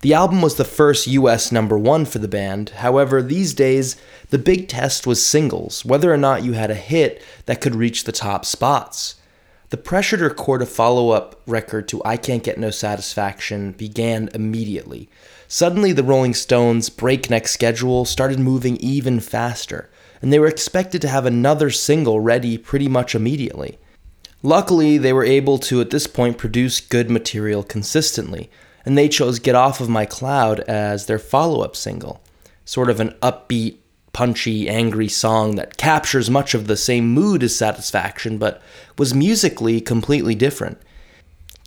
The 0.00 0.14
album 0.14 0.42
was 0.42 0.56
the 0.56 0.64
first 0.64 1.06
US 1.06 1.52
number 1.52 1.78
one 1.78 2.04
for 2.04 2.18
the 2.18 2.28
band. 2.28 2.70
However, 2.70 3.22
these 3.22 3.54
days, 3.54 3.96
the 4.30 4.38
big 4.38 4.68
test 4.68 5.06
was 5.06 5.24
singles, 5.24 5.84
whether 5.84 6.12
or 6.12 6.16
not 6.16 6.44
you 6.44 6.52
had 6.52 6.70
a 6.70 6.74
hit 6.74 7.22
that 7.46 7.60
could 7.60 7.74
reach 7.74 8.04
the 8.04 8.12
top 8.12 8.44
spots. 8.44 9.16
The 9.70 9.78
pressure 9.78 10.18
to 10.18 10.24
record 10.24 10.60
a 10.60 10.66
follow 10.66 11.10
up 11.10 11.40
record 11.46 11.88
to 11.88 12.02
I 12.04 12.18
Can't 12.18 12.42
Get 12.42 12.58
No 12.58 12.70
Satisfaction 12.70 13.72
began 13.72 14.28
immediately. 14.34 15.08
Suddenly, 15.48 15.92
the 15.92 16.02
Rolling 16.02 16.34
Stones' 16.34 16.90
breakneck 16.90 17.48
schedule 17.48 18.04
started 18.04 18.38
moving 18.38 18.76
even 18.76 19.18
faster, 19.18 19.88
and 20.20 20.32
they 20.32 20.38
were 20.38 20.46
expected 20.46 21.00
to 21.02 21.08
have 21.08 21.24
another 21.24 21.70
single 21.70 22.20
ready 22.20 22.58
pretty 22.58 22.86
much 22.86 23.14
immediately. 23.14 23.78
Luckily, 24.42 24.98
they 24.98 25.12
were 25.12 25.24
able 25.24 25.58
to 25.60 25.80
at 25.80 25.90
this 25.90 26.06
point 26.06 26.36
produce 26.36 26.80
good 26.80 27.10
material 27.10 27.62
consistently, 27.62 28.50
and 28.84 28.96
they 28.96 29.08
chose 29.08 29.38
Get 29.38 29.54
Off 29.54 29.80
of 29.80 29.88
My 29.88 30.06
Cloud 30.06 30.60
as 30.60 31.06
their 31.06 31.18
follow 31.18 31.62
up 31.62 31.76
single. 31.76 32.22
Sort 32.64 32.90
of 32.90 33.00
an 33.00 33.10
upbeat, 33.22 33.76
punchy, 34.12 34.68
angry 34.68 35.08
song 35.08 35.56
that 35.56 35.76
captures 35.76 36.30
much 36.30 36.54
of 36.54 36.66
the 36.66 36.76
same 36.76 37.12
mood 37.12 37.42
as 37.42 37.56
Satisfaction, 37.56 38.38
but 38.38 38.60
was 38.98 39.14
musically 39.14 39.80
completely 39.80 40.34
different. 40.34 40.78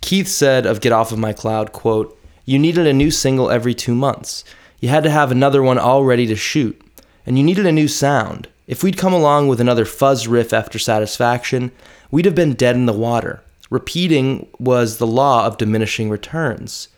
Keith 0.02 0.28
said 0.28 0.66
of 0.66 0.80
Get 0.80 0.92
Off 0.92 1.12
of 1.12 1.18
My 1.18 1.32
Cloud, 1.32 1.72
quote, 1.72 2.18
You 2.44 2.58
needed 2.58 2.86
a 2.86 2.92
new 2.92 3.10
single 3.10 3.50
every 3.50 3.74
two 3.74 3.94
months. 3.94 4.44
You 4.80 4.88
had 4.88 5.02
to 5.04 5.10
have 5.10 5.32
another 5.32 5.62
one 5.62 5.78
all 5.78 6.04
ready 6.04 6.26
to 6.26 6.36
shoot. 6.36 6.80
And 7.24 7.36
you 7.36 7.42
needed 7.42 7.66
a 7.66 7.72
new 7.72 7.88
sound. 7.88 8.48
If 8.68 8.82
we'd 8.82 8.98
come 8.98 9.12
along 9.12 9.48
with 9.48 9.60
another 9.60 9.84
fuzz 9.84 10.28
riff 10.28 10.52
after 10.52 10.78
Satisfaction, 10.78 11.72
we'd 12.10 12.24
have 12.24 12.34
been 12.34 12.54
dead 12.54 12.76
in 12.76 12.86
the 12.86 12.92
water. 12.92 13.42
Repeating 13.68 14.46
was 14.60 14.98
the 14.98 15.06
law 15.06 15.46
of 15.46 15.58
diminishing 15.58 16.08
returns. 16.08 16.88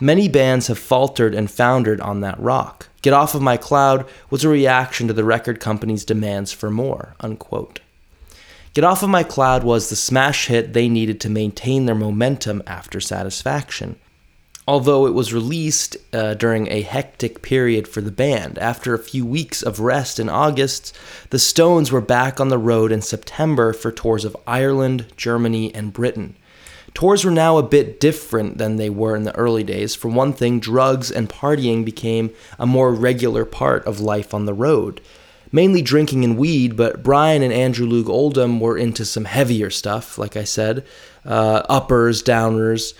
Many 0.00 0.28
bands 0.28 0.68
have 0.68 0.78
faltered 0.78 1.34
and 1.34 1.50
foundered 1.50 2.00
on 2.00 2.20
that 2.20 2.38
rock. 2.38 2.88
Get 3.02 3.12
Off 3.12 3.34
of 3.34 3.42
My 3.42 3.56
Cloud 3.56 4.08
was 4.30 4.44
a 4.44 4.48
reaction 4.48 5.08
to 5.08 5.12
the 5.12 5.24
record 5.24 5.58
company's 5.58 6.04
demands 6.04 6.52
for 6.52 6.70
more. 6.70 7.16
Unquote. 7.18 7.80
Get 8.74 8.84
Off 8.84 9.02
of 9.02 9.10
My 9.10 9.24
Cloud 9.24 9.64
was 9.64 9.88
the 9.90 9.96
smash 9.96 10.46
hit 10.46 10.72
they 10.72 10.88
needed 10.88 11.20
to 11.22 11.28
maintain 11.28 11.86
their 11.86 11.96
momentum 11.96 12.62
after 12.64 13.00
Satisfaction. 13.00 13.98
Although 14.68 15.06
it 15.06 15.14
was 15.14 15.32
released 15.32 15.96
uh, 16.12 16.34
during 16.34 16.70
a 16.70 16.82
hectic 16.82 17.42
period 17.42 17.88
for 17.88 18.00
the 18.00 18.12
band, 18.12 18.58
after 18.58 18.94
a 18.94 18.98
few 18.98 19.26
weeks 19.26 19.62
of 19.62 19.80
rest 19.80 20.20
in 20.20 20.28
August, 20.28 20.96
the 21.30 21.38
Stones 21.40 21.90
were 21.90 22.02
back 22.02 22.38
on 22.38 22.50
the 22.50 22.58
road 22.58 22.92
in 22.92 23.02
September 23.02 23.72
for 23.72 23.90
tours 23.90 24.24
of 24.24 24.36
Ireland, 24.46 25.06
Germany, 25.16 25.74
and 25.74 25.92
Britain. 25.92 26.36
Tours 26.94 27.24
were 27.24 27.30
now 27.30 27.58
a 27.58 27.62
bit 27.62 28.00
different 28.00 28.58
than 28.58 28.76
they 28.76 28.90
were 28.90 29.14
in 29.14 29.24
the 29.24 29.36
early 29.36 29.62
days. 29.62 29.94
For 29.94 30.08
one 30.08 30.32
thing, 30.32 30.58
drugs 30.58 31.10
and 31.10 31.28
partying 31.28 31.84
became 31.84 32.30
a 32.58 32.66
more 32.66 32.92
regular 32.92 33.44
part 33.44 33.86
of 33.86 34.00
life 34.00 34.34
on 34.34 34.46
the 34.46 34.54
road. 34.54 35.00
Mainly 35.50 35.80
drinking 35.80 36.24
and 36.24 36.36
weed, 36.36 36.76
but 36.76 37.02
Brian 37.02 37.42
and 37.42 37.52
Andrew 37.52 37.86
Loog 37.86 38.08
Oldham 38.08 38.60
were 38.60 38.76
into 38.76 39.04
some 39.04 39.24
heavier 39.24 39.70
stuff, 39.70 40.18
like 40.18 40.36
I 40.36 40.44
said 40.44 40.84
uh, 41.24 41.62
uppers, 41.68 42.22
downers. 42.22 42.94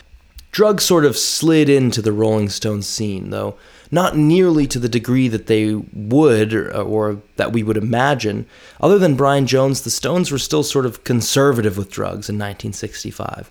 Drugs 0.52 0.84
sort 0.84 1.04
of 1.04 1.16
slid 1.16 1.68
into 1.68 2.00
the 2.00 2.12
Rolling 2.12 2.48
Stones 2.48 2.86
scene, 2.86 3.30
though 3.30 3.56
not 3.90 4.16
nearly 4.16 4.66
to 4.66 4.78
the 4.78 4.88
degree 4.88 5.28
that 5.28 5.46
they 5.46 5.74
would 5.74 6.52
or, 6.52 6.70
or, 6.76 7.22
that 7.36 7.52
we 7.52 7.62
would 7.62 7.76
imagine. 7.76 8.46
Other 8.80 8.98
than 8.98 9.16
Brian 9.16 9.46
Jones, 9.46 9.80
the 9.80 9.90
Stones 9.90 10.30
were 10.30 10.38
still 10.38 10.62
sort 10.62 10.84
of 10.84 11.04
conservative 11.04 11.78
with 11.78 11.90
drugs 11.90 12.28
in 12.28 12.36
1965. 12.36 13.50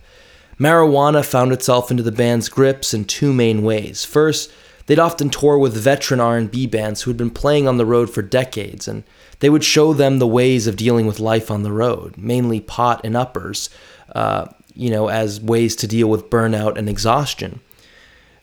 Marijuana 0.59 1.23
found 1.23 1.51
itself 1.51 1.91
into 1.91 2.03
the 2.03 2.11
band's 2.11 2.49
grips 2.49 2.93
in 2.93 3.05
two 3.05 3.31
main 3.31 3.61
ways. 3.61 4.03
First, 4.03 4.51
they'd 4.87 4.99
often 4.99 5.29
tour 5.29 5.57
with 5.57 5.75
veteran 5.75 6.19
R&B 6.19 6.67
bands 6.67 7.01
who 7.01 7.11
had 7.11 7.17
been 7.17 7.29
playing 7.29 7.67
on 7.67 7.77
the 7.77 7.85
road 7.85 8.09
for 8.09 8.21
decades, 8.21 8.87
and 8.87 9.03
they 9.39 9.49
would 9.49 9.63
show 9.63 9.93
them 9.93 10.17
the 10.17 10.27
ways 10.27 10.65
of 10.65 10.75
dealing 10.75 11.05
with 11.05 11.19
life 11.19 11.51
on 11.51 11.63
the 11.63 11.71
road, 11.71 12.17
mainly 12.17 12.59
pot 12.59 13.01
and 13.03 13.15
uppers, 13.15 13.69
uh, 14.15 14.47
you 14.73 14.89
know, 14.89 15.09
as 15.09 15.39
ways 15.39 15.75
to 15.75 15.87
deal 15.87 16.09
with 16.09 16.29
burnout 16.29 16.77
and 16.77 16.89
exhaustion. 16.89 17.59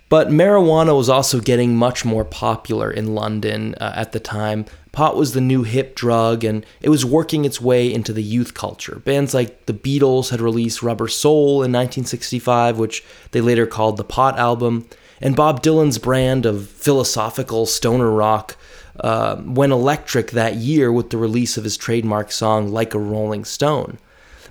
But 0.09 0.29
marijuana 0.29 0.97
was 0.97 1.09
also 1.09 1.41
getting 1.41 1.77
much 1.77 2.05
more 2.05 2.25
popular 2.25 2.91
in 2.91 3.15
London 3.15 3.75
uh, 3.77 3.93
at 3.97 4.13
the 4.13 4.21
time. 4.21 4.67
Pot 4.93 5.17
was 5.17 5.33
the 5.33 5.41
new 5.41 5.65
hip 5.65 5.97
drug, 5.97 6.45
and 6.45 6.65
it 6.81 6.89
was 6.89 7.05
working 7.05 7.45
its 7.45 7.61
way 7.61 7.93
into 7.93 8.13
the 8.13 8.23
youth 8.23 8.55
culture. 8.55 9.01
Bands 9.05 9.35
like 9.35 9.67
the 9.67 9.73
Beatles 9.73 10.31
had 10.31 10.41
released 10.41 10.83
Rubber 10.83 11.09
Soul 11.09 11.65
in 11.65 11.73
1965, 11.73 12.79
which 12.79 13.03
they 13.33 13.41
later 13.41 13.67
called 13.67 13.97
the 13.97 14.05
Pot 14.05 14.39
album, 14.39 14.89
and 15.21 15.35
Bob 15.35 15.63
Dylan's 15.63 15.99
brand 15.99 16.47
of 16.47 16.69
philosophical 16.69 17.67
stoner 17.67 18.11
rock 18.11 18.57
uh, 19.01 19.41
went 19.45 19.73
electric 19.73 20.31
that 20.31 20.57
year 20.57 20.93
with 20.93 21.11
the 21.11 21.17
release 21.17 21.57
of 21.57 21.65
his 21.65 21.77
trademark 21.77 22.31
song 22.31 22.71
Like 22.71 22.95
a 22.95 22.99
Rolling 22.99 23.45
Stone. 23.45 23.99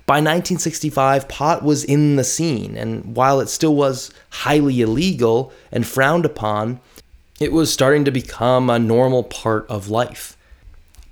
By 0.06 0.16
1965, 0.16 1.28
pot 1.28 1.62
was 1.62 1.82
in 1.82 2.16
the 2.16 2.24
scene, 2.24 2.76
and 2.76 3.16
while 3.16 3.40
it 3.40 3.48
still 3.48 3.74
was 3.74 4.10
highly 4.28 4.82
illegal 4.82 5.50
and 5.72 5.86
frowned 5.86 6.26
upon, 6.26 6.80
it 7.40 7.52
was 7.52 7.72
starting 7.72 8.04
to 8.04 8.10
become 8.10 8.68
a 8.68 8.78
normal 8.78 9.22
part 9.22 9.66
of 9.68 9.88
life. 9.88 10.36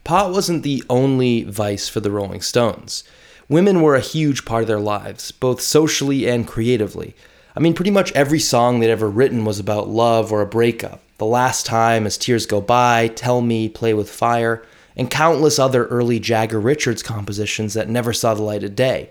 Pot 0.05 0.31
wasn't 0.31 0.63
the 0.63 0.85
only 0.91 1.45
vice 1.45 1.89
for 1.89 2.01
the 2.01 2.11
Rolling 2.11 2.43
Stones. 2.43 3.03
Women 3.49 3.81
were 3.81 3.97
a 3.97 4.01
huge 4.01 4.45
part 4.45 4.63
of 4.63 4.69
their 4.69 4.79
lives, 4.79 5.33
both 5.33 5.63
socially 5.63 6.29
and 6.29 6.47
creatively. 6.47 7.17
I 7.57 7.61
mean, 7.61 7.73
pretty 7.73 7.91
much 7.91 8.13
every 8.13 8.41
song 8.41 8.81
they'd 8.81 8.91
ever 8.91 9.09
written 9.09 9.47
was 9.47 9.59
about 9.59 9.89
love 9.89 10.31
or 10.31 10.43
a 10.43 10.47
breakup. 10.47 11.01
The 11.17 11.25
Last 11.27 11.65
Time, 11.65 12.05
As 12.05 12.19
Tears 12.19 12.45
Go 12.45 12.61
By, 12.61 13.09
Tell 13.09 13.41
Me, 13.41 13.71
Play 13.71 13.95
with 13.95 14.11
Fire 14.11 14.63
and 14.97 15.11
countless 15.11 15.59
other 15.59 15.87
early 15.87 16.21
Jagger 16.21 16.61
Richards 16.61 17.03
compositions 17.03 17.75
that 17.75 17.89
never 17.89 18.13
saw 18.13 18.35
the 18.35 18.43
light 18.43 18.65
of 18.65 18.77
day. 18.77 19.11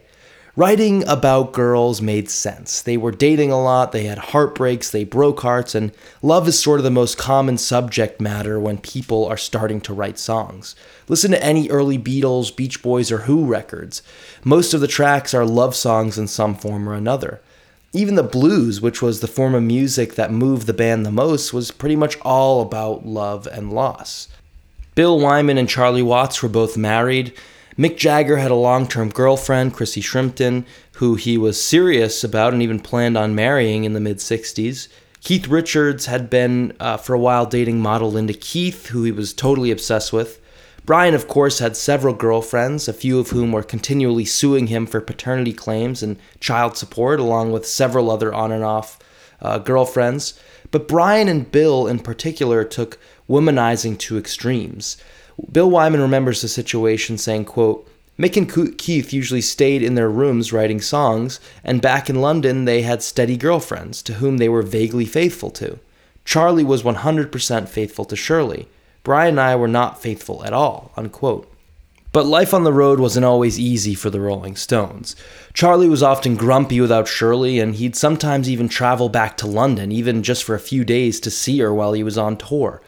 Writing 0.58 1.08
about 1.08 1.54
girls 1.54 2.02
made 2.02 2.30
sense. 2.30 2.82
They 2.82 2.98
were 2.98 3.12
dating 3.12 3.52
a 3.52 3.62
lot, 3.62 3.94
they 3.94 4.04
had 4.04 4.18
heartbreaks, 4.18 4.92
they 4.92 5.06
broke 5.06 5.40
hearts, 5.40 5.74
and 5.76 5.94
love 6.22 6.46
is 6.46 6.60
sort 6.60 6.82
of 6.82 6.84
the 6.84 6.92
most 6.92 7.18
common 7.18 7.58
subject 7.58 8.20
matter 8.20 8.60
when 8.60 8.78
people 8.78 9.26
are 9.26 9.38
starting 9.38 9.80
to 9.82 9.94
write 9.94 10.20
songs. 10.20 10.76
Listen 11.08 11.32
to 11.32 11.42
any 11.42 11.70
early 11.70 11.98
Beatles, 11.98 12.54
Beach 12.54 12.82
Boys, 12.82 13.14
or 13.14 13.20
Who 13.20 13.46
records. 13.46 14.04
Most 14.44 14.74
of 14.74 14.82
the 14.82 14.90
tracks 14.90 15.34
are 15.34 15.46
love 15.46 15.74
songs 15.74 16.18
in 16.18 16.28
some 16.28 16.56
form 16.56 16.90
or 16.90 16.96
another. 16.96 17.40
Even 17.94 18.16
the 18.16 18.24
blues, 18.24 18.82
which 18.82 19.02
was 19.02 19.22
the 19.22 19.28
form 19.28 19.56
of 19.56 19.64
music 19.64 20.16
that 20.16 20.34
moved 20.34 20.68
the 20.68 20.74
band 20.74 21.06
the 21.06 21.12
most, 21.12 21.54
was 21.54 21.72
pretty 21.72 21.96
much 21.96 22.18
all 22.24 22.62
about 22.62 23.06
love 23.06 23.48
and 23.48 23.72
loss. 23.72 24.28
Bill 24.94 25.18
Wyman 25.18 25.58
and 25.58 25.70
Charlie 25.70 26.02
Watts 26.02 26.44
were 26.44 26.50
both 26.50 26.76
married. 26.76 27.34
Mick 27.78 27.98
Jagger 27.98 28.38
had 28.38 28.52
a 28.52 28.56
long 28.56 28.88
term 28.88 29.10
girlfriend, 29.10 29.74
Chrissie 29.74 30.02
Shrimpton, 30.02 30.66
who 30.94 31.16
he 31.16 31.38
was 31.38 31.64
serious 31.64 32.26
about 32.26 32.52
and 32.52 32.62
even 32.62 32.80
planned 32.80 33.18
on 33.18 33.34
marrying 33.34 33.86
in 33.86 33.94
the 33.94 34.02
mid 34.02 34.18
60s. 34.18 34.90
Keith 35.22 35.48
Richards 35.48 36.08
had 36.08 36.30
been 36.30 36.76
uh, 36.80 36.98
for 36.98 37.14
a 37.14 37.20
while 37.20 37.46
dating 37.46 37.80
model 37.80 38.12
Linda 38.12 38.34
Keith, 38.34 38.88
who 38.88 39.04
he 39.04 39.12
was 39.14 39.34
totally 39.34 39.72
obsessed 39.72 40.12
with. 40.12 40.42
Brian, 40.84 41.14
of 41.14 41.28
course, 41.28 41.60
had 41.60 41.78
several 41.78 42.14
girlfriends, 42.14 42.88
a 42.88 42.94
few 42.94 43.20
of 43.20 43.30
whom 43.30 43.52
were 43.52 43.64
continually 43.64 44.26
suing 44.26 44.68
him 44.68 44.86
for 44.86 45.00
paternity 45.00 45.54
claims 45.54 46.04
and 46.04 46.18
child 46.42 46.76
support, 46.76 47.20
along 47.20 47.52
with 47.52 47.66
several 47.66 48.12
other 48.12 48.34
on 48.34 48.52
and 48.52 48.64
off 48.64 49.00
uh, 49.42 49.58
girlfriends. 49.60 50.38
But 50.72 50.88
Brian 50.88 51.28
and 51.28 51.52
Bill, 51.52 51.88
in 51.88 52.00
particular, 52.00 52.64
took 52.64 52.98
womanizing 53.32 53.98
to 53.98 54.18
extremes. 54.18 54.98
Bill 55.52 55.70
Wyman 55.70 56.02
remembers 56.02 56.42
the 56.42 56.48
situation 56.48 57.18
saying, 57.18 57.46
quote, 57.46 57.88
Mick 58.20 58.38
and 58.38 58.78
Keith 58.78 59.14
usually 59.14 59.42
stayed 59.42 59.82
in 59.82 59.96
their 59.96 60.10
rooms 60.10 60.54
writing 60.54 60.82
songs, 60.82 61.40
and 61.64 61.82
back 61.82 62.10
in 62.10 62.22
London 62.22 62.66
they 62.66 62.82
had 62.82 63.02
steady 63.02 63.38
girlfriends 63.38 64.04
to 64.04 64.16
whom 64.16 64.38
they 64.38 64.50
were 64.50 64.62
vaguely 64.62 65.06
faithful 65.06 65.50
to. 65.52 65.80
Charlie 66.26 66.64
was 66.64 66.84
100% 66.84 67.68
faithful 67.68 68.06
to 68.06 68.16
Shirley. 68.16 68.68
Brian 69.04 69.30
and 69.30 69.40
I 69.40 69.56
were 69.56 69.68
not 69.68 70.02
faithful 70.02 70.44
at 70.46 70.54
all. 70.54 70.92
Unquote. 70.96 71.52
But 72.12 72.26
life 72.26 72.54
on 72.54 72.66
the 72.66 72.74
road 72.74 73.00
wasn't 73.00 73.26
always 73.26 73.58
easy 73.58 73.96
for 73.96 74.10
the 74.10 74.20
Rolling 74.20 74.58
Stones. 74.58 75.16
Charlie 75.54 75.88
was 75.88 76.04
often 76.04 76.36
grumpy 76.36 76.82
without 76.82 77.08
Shirley, 77.08 77.60
and 77.60 77.76
he'd 77.76 77.96
sometimes 77.96 78.50
even 78.50 78.68
travel 78.68 79.08
back 79.08 79.38
to 79.38 79.48
London, 79.48 79.92
even 79.94 80.22
just 80.22 80.44
for 80.44 80.54
a 80.54 80.60
few 80.60 80.84
days, 80.84 81.22
to 81.22 81.32
see 81.32 81.60
her 81.60 81.74
while 81.74 81.94
he 81.94 82.04
was 82.04 82.18
on 82.18 82.36
tour. 82.36 82.82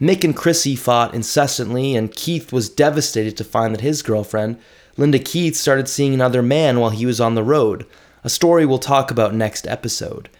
Mick 0.00 0.24
and 0.24 0.34
Chrissie 0.34 0.76
fought 0.76 1.14
incessantly, 1.14 1.94
and 1.94 2.14
Keith 2.14 2.52
was 2.52 2.70
devastated 2.70 3.36
to 3.36 3.44
find 3.44 3.74
that 3.74 3.82
his 3.82 4.00
girlfriend, 4.00 4.58
Linda 4.96 5.18
Keith, 5.18 5.56
started 5.56 5.88
seeing 5.88 6.14
another 6.14 6.40
man 6.40 6.80
while 6.80 6.90
he 6.90 7.04
was 7.04 7.20
on 7.20 7.34
the 7.34 7.42
road, 7.42 7.84
a 8.24 8.30
story 8.30 8.64
we'll 8.64 8.78
talk 8.78 9.10
about 9.10 9.34
next 9.34 9.66
episode. 9.66 10.30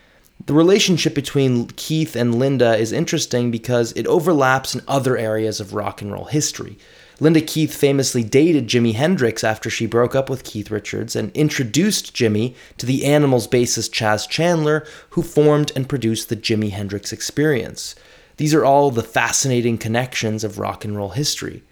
The 0.47 0.55
relationship 0.55 1.15
between 1.15 1.67
Keith 1.69 2.17
and 2.17 2.39
Linda 2.39 2.75
is 2.77 2.91
interesting 2.91 3.51
because 3.51 3.93
it 3.93 4.07
overlaps 4.07 4.75
in 4.75 4.81
other 4.89 5.19
areas 5.19 5.61
of 5.61 5.75
rock 5.75 6.01
and 6.01 6.11
roll 6.11 6.25
history. 6.25 6.79
Linda 7.21 7.43
Keith 7.43 7.75
famously 7.75 8.25
dated 8.25 8.67
Jimi 8.67 8.95
Hendrix 8.95 9.45
after 9.45 9.69
she 9.69 9.85
broke 9.85 10.15
up 10.15 10.31
with 10.31 10.43
Keith 10.43 10.71
Richards 10.71 11.15
and 11.15 11.31
introduced 11.33 12.17
Jimi 12.17 12.55
to 12.79 12.87
the 12.87 13.05
Animals 13.05 13.47
bassist 13.47 13.93
Chas 13.93 14.27
Chandler, 14.27 14.87
who 15.11 15.23
formed 15.23 15.71
and 15.77 15.87
produced 15.87 16.31
the 16.31 16.37
Jimi 16.37 16.71
Hendrix 16.71 17.13
Experience. 17.13 17.95
These 18.41 18.55
are 18.55 18.65
all 18.65 18.91
the 18.91 19.03
fascinating 19.03 19.77
connections 19.77 20.45
of 20.45 20.59
rock 20.59 20.83
and 20.83 20.97
roll 20.97 21.11
history. 21.11 21.63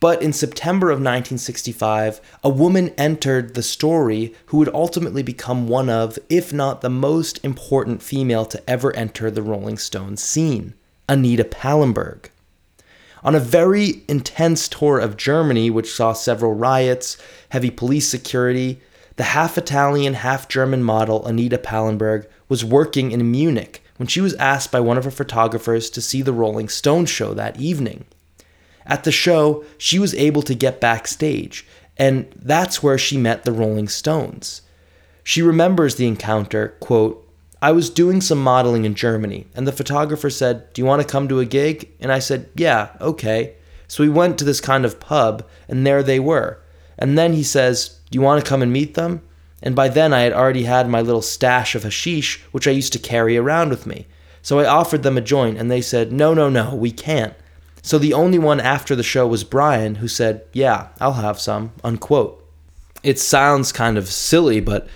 But 0.00 0.22
in 0.22 0.32
September 0.32 0.86
of 0.86 0.96
1965, 0.96 2.18
a 2.42 2.48
woman 2.48 2.94
entered 2.96 3.52
the 3.52 3.62
story 3.62 4.34
who 4.46 4.56
would 4.56 4.72
ultimately 4.72 5.22
become 5.22 5.68
one 5.68 5.90
of, 5.90 6.18
if 6.30 6.50
not 6.50 6.80
the 6.80 6.88
most 6.88 7.44
important 7.44 8.02
female 8.02 8.46
to 8.46 8.70
ever 8.70 8.96
enter 8.96 9.30
the 9.30 9.42
Rolling 9.42 9.76
Stones 9.76 10.22
scene 10.22 10.72
Anita 11.10 11.44
Pallenberg. 11.44 12.30
On 13.22 13.34
a 13.34 13.38
very 13.38 14.02
intense 14.08 14.70
tour 14.70 14.98
of 14.98 15.18
Germany, 15.18 15.68
which 15.68 15.92
saw 15.92 16.14
several 16.14 16.54
riots, 16.54 17.18
heavy 17.50 17.70
police 17.70 18.08
security, 18.08 18.80
the 19.16 19.24
half 19.24 19.58
Italian, 19.58 20.14
half 20.14 20.48
German 20.48 20.82
model 20.82 21.26
Anita 21.26 21.58
Pallenberg 21.58 22.26
was 22.48 22.64
working 22.64 23.12
in 23.12 23.30
Munich 23.30 23.81
when 24.02 24.08
she 24.08 24.20
was 24.20 24.34
asked 24.34 24.72
by 24.72 24.80
one 24.80 24.98
of 24.98 25.04
her 25.04 25.12
photographers 25.12 25.88
to 25.88 26.02
see 26.02 26.22
the 26.22 26.32
Rolling 26.32 26.68
Stones 26.68 27.08
show 27.08 27.34
that 27.34 27.60
evening. 27.60 28.04
At 28.84 29.04
the 29.04 29.12
show, 29.12 29.64
she 29.78 30.00
was 30.00 30.12
able 30.16 30.42
to 30.42 30.56
get 30.56 30.80
backstage, 30.80 31.64
and 31.96 32.26
that's 32.34 32.82
where 32.82 32.98
she 32.98 33.16
met 33.16 33.44
the 33.44 33.52
Rolling 33.52 33.86
Stones. 33.86 34.62
She 35.22 35.40
remembers 35.40 35.94
the 35.94 36.08
encounter, 36.08 36.74
quote, 36.80 37.32
I 37.62 37.70
was 37.70 37.90
doing 37.90 38.20
some 38.20 38.42
modeling 38.42 38.84
in 38.84 38.96
Germany, 38.96 39.46
and 39.54 39.68
the 39.68 39.70
photographer 39.70 40.30
said, 40.30 40.72
Do 40.72 40.82
you 40.82 40.86
want 40.86 41.00
to 41.00 41.06
come 41.06 41.28
to 41.28 41.38
a 41.38 41.44
gig? 41.44 41.88
And 42.00 42.10
I 42.10 42.18
said, 42.18 42.50
Yeah, 42.56 42.88
okay. 43.00 43.54
So 43.86 44.02
we 44.02 44.08
went 44.08 44.36
to 44.38 44.44
this 44.44 44.60
kind 44.60 44.84
of 44.84 44.98
pub, 44.98 45.46
and 45.68 45.86
there 45.86 46.02
they 46.02 46.18
were. 46.18 46.58
And 46.98 47.16
then 47.16 47.34
he 47.34 47.44
says, 47.44 48.00
Do 48.10 48.18
you 48.18 48.22
want 48.22 48.42
to 48.42 48.48
come 48.48 48.62
and 48.62 48.72
meet 48.72 48.94
them? 48.94 49.22
And 49.62 49.76
by 49.76 49.88
then 49.88 50.12
I 50.12 50.20
had 50.20 50.32
already 50.32 50.64
had 50.64 50.88
my 50.88 51.00
little 51.00 51.22
stash 51.22 51.74
of 51.74 51.84
hashish, 51.84 52.40
which 52.52 52.66
I 52.66 52.72
used 52.72 52.92
to 52.94 52.98
carry 52.98 53.36
around 53.36 53.70
with 53.70 53.86
me. 53.86 54.06
So 54.42 54.58
I 54.58 54.66
offered 54.66 55.02
them 55.02 55.16
a 55.16 55.20
joint, 55.20 55.58
and 55.58 55.70
they 55.70 55.80
said, 55.80 56.12
no, 56.12 56.34
no, 56.34 56.48
no, 56.48 56.74
we 56.74 56.90
can't. 56.90 57.34
So 57.82 57.98
the 57.98 58.12
only 58.12 58.38
one 58.38 58.60
after 58.60 58.94
the 58.94 59.02
show 59.02 59.26
was 59.26 59.44
Brian, 59.44 59.96
who 59.96 60.08
said, 60.08 60.44
yeah, 60.52 60.88
I'll 61.00 61.14
have 61.14 61.40
some, 61.40 61.72
unquote. 61.82 62.38
It 63.02 63.18
sounds 63.18 63.72
kind 63.72 63.98
of 63.98 64.08
silly, 64.08 64.60
but 64.60 64.88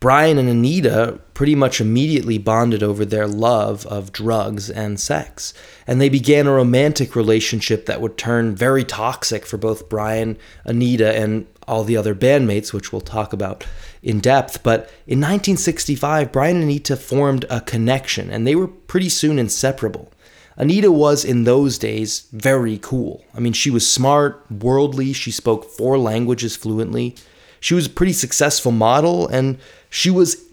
Brian 0.00 0.36
and 0.36 0.50
Anita 0.50 1.18
pretty 1.32 1.54
much 1.54 1.80
immediately 1.80 2.36
bonded 2.36 2.82
over 2.82 3.06
their 3.06 3.26
love 3.26 3.86
of 3.86 4.12
drugs 4.12 4.68
and 4.68 5.00
sex, 5.00 5.54
and 5.86 5.98
they 5.98 6.10
began 6.10 6.46
a 6.46 6.52
romantic 6.52 7.16
relationship 7.16 7.86
that 7.86 8.02
would 8.02 8.18
turn 8.18 8.54
very 8.54 8.84
toxic 8.84 9.46
for 9.46 9.56
both 9.56 9.88
Brian, 9.88 10.36
Anita, 10.64 11.16
and 11.16 11.46
all 11.66 11.84
the 11.84 11.96
other 11.96 12.14
bandmates, 12.14 12.74
which 12.74 12.92
we'll 12.92 13.00
talk 13.00 13.32
about 13.32 13.64
in 14.04 14.20
depth. 14.20 14.62
But 14.62 14.82
in 15.06 15.18
1965, 15.18 16.30
Brian 16.30 16.56
and 16.56 16.64
Anita 16.64 16.96
formed 16.96 17.44
a 17.50 17.60
connection, 17.60 18.30
and 18.30 18.46
they 18.46 18.54
were 18.54 18.68
pretty 18.68 19.08
soon 19.08 19.38
inseparable. 19.38 20.12
Anita 20.56 20.92
was, 20.92 21.24
in 21.24 21.42
those 21.42 21.78
days, 21.78 22.28
very 22.30 22.78
cool. 22.78 23.24
I 23.34 23.40
mean, 23.40 23.54
she 23.54 23.70
was 23.70 23.90
smart, 23.90 24.44
worldly, 24.50 25.12
she 25.12 25.32
spoke 25.32 25.64
four 25.64 25.98
languages 25.98 26.54
fluently. 26.54 27.16
She 27.58 27.74
was 27.74 27.86
a 27.86 27.90
pretty 27.90 28.12
successful 28.12 28.70
model, 28.70 29.26
and 29.26 29.58
she 29.90 30.10
was 30.10 30.44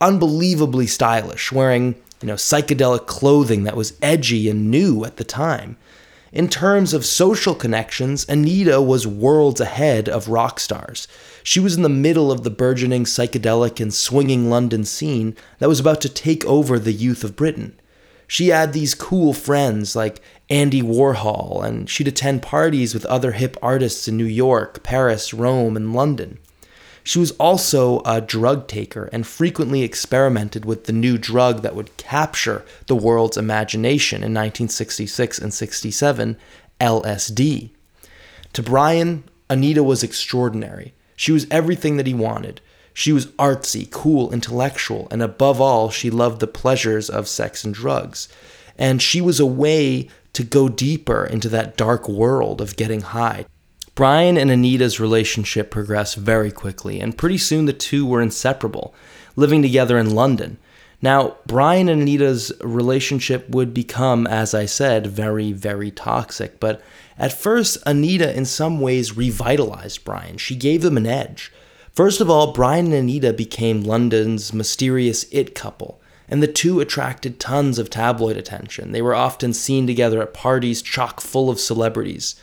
unbelievably 0.00 0.88
stylish, 0.88 1.50
wearing, 1.50 1.94
you 2.20 2.26
know, 2.26 2.34
psychedelic 2.34 3.06
clothing 3.06 3.64
that 3.64 3.76
was 3.76 3.96
edgy 4.02 4.50
and 4.50 4.70
new 4.70 5.04
at 5.04 5.16
the 5.16 5.24
time. 5.24 5.78
In 6.30 6.48
terms 6.48 6.92
of 6.92 7.06
social 7.06 7.54
connections, 7.54 8.26
Anita 8.28 8.82
was 8.82 9.06
worlds 9.06 9.60
ahead 9.60 10.08
of 10.08 10.28
rock 10.28 10.60
stars. 10.60 11.08
She 11.42 11.58
was 11.58 11.76
in 11.76 11.82
the 11.82 11.88
middle 11.88 12.30
of 12.30 12.42
the 12.42 12.50
burgeoning 12.50 13.04
psychedelic 13.04 13.80
and 13.80 13.94
swinging 13.94 14.50
London 14.50 14.84
scene 14.84 15.34
that 15.58 15.68
was 15.68 15.80
about 15.80 16.02
to 16.02 16.08
take 16.08 16.44
over 16.44 16.78
the 16.78 16.92
youth 16.92 17.24
of 17.24 17.36
Britain. 17.36 17.80
She 18.26 18.48
had 18.48 18.74
these 18.74 18.94
cool 18.94 19.32
friends 19.32 19.96
like 19.96 20.20
Andy 20.50 20.82
Warhol, 20.82 21.64
and 21.64 21.88
she'd 21.88 22.08
attend 22.08 22.42
parties 22.42 22.92
with 22.92 23.06
other 23.06 23.32
hip 23.32 23.56
artists 23.62 24.06
in 24.06 24.18
New 24.18 24.26
York, 24.26 24.82
Paris, 24.82 25.32
Rome, 25.32 25.78
and 25.78 25.94
London. 25.94 26.38
She 27.08 27.18
was 27.18 27.30
also 27.40 28.02
a 28.04 28.20
drug 28.20 28.68
taker 28.68 29.08
and 29.14 29.26
frequently 29.26 29.80
experimented 29.80 30.66
with 30.66 30.84
the 30.84 30.92
new 30.92 31.16
drug 31.16 31.62
that 31.62 31.74
would 31.74 31.96
capture 31.96 32.66
the 32.86 32.94
world's 32.94 33.38
imagination 33.38 34.16
in 34.16 34.34
1966 34.34 35.38
and 35.38 35.54
67, 35.54 36.36
LSD. 36.78 37.70
To 38.52 38.62
Brian, 38.62 39.24
Anita 39.48 39.82
was 39.82 40.02
extraordinary. 40.02 40.92
She 41.16 41.32
was 41.32 41.46
everything 41.50 41.96
that 41.96 42.06
he 42.06 42.12
wanted. 42.12 42.60
She 42.92 43.12
was 43.12 43.28
artsy, 43.38 43.90
cool, 43.90 44.30
intellectual, 44.30 45.08
and 45.10 45.22
above 45.22 45.62
all, 45.62 45.88
she 45.88 46.10
loved 46.10 46.40
the 46.40 46.46
pleasures 46.46 47.08
of 47.08 47.26
sex 47.26 47.64
and 47.64 47.72
drugs. 47.72 48.28
And 48.76 49.00
she 49.00 49.22
was 49.22 49.40
a 49.40 49.46
way 49.46 50.10
to 50.34 50.44
go 50.44 50.68
deeper 50.68 51.24
into 51.24 51.48
that 51.48 51.78
dark 51.78 52.06
world 52.06 52.60
of 52.60 52.76
getting 52.76 53.00
high, 53.00 53.46
Brian 53.98 54.36
and 54.36 54.48
Anita's 54.48 55.00
relationship 55.00 55.72
progressed 55.72 56.14
very 56.14 56.52
quickly, 56.52 57.00
and 57.00 57.18
pretty 57.18 57.36
soon 57.36 57.64
the 57.64 57.72
two 57.72 58.06
were 58.06 58.22
inseparable, 58.22 58.94
living 59.34 59.60
together 59.60 59.98
in 59.98 60.14
London. 60.14 60.56
Now, 61.02 61.38
Brian 61.46 61.88
and 61.88 62.02
Anita's 62.02 62.52
relationship 62.60 63.48
would 63.48 63.74
become, 63.74 64.24
as 64.28 64.54
I 64.54 64.66
said, 64.66 65.08
very, 65.08 65.50
very 65.50 65.90
toxic, 65.90 66.60
but 66.60 66.80
at 67.18 67.32
first, 67.32 67.76
Anita 67.86 68.32
in 68.36 68.44
some 68.44 68.80
ways 68.80 69.16
revitalized 69.16 70.04
Brian. 70.04 70.38
She 70.38 70.54
gave 70.54 70.84
him 70.84 70.96
an 70.96 71.06
edge. 71.08 71.52
First 71.90 72.20
of 72.20 72.30
all, 72.30 72.52
Brian 72.52 72.92
and 72.92 72.94
Anita 72.94 73.32
became 73.32 73.82
London's 73.82 74.52
mysterious 74.52 75.26
it 75.32 75.56
couple, 75.56 76.00
and 76.28 76.40
the 76.40 76.46
two 76.46 76.78
attracted 76.78 77.40
tons 77.40 77.80
of 77.80 77.90
tabloid 77.90 78.36
attention. 78.36 78.92
They 78.92 79.02
were 79.02 79.16
often 79.16 79.52
seen 79.52 79.88
together 79.88 80.22
at 80.22 80.34
parties 80.34 80.82
chock 80.82 81.20
full 81.20 81.50
of 81.50 81.58
celebrities. 81.58 82.36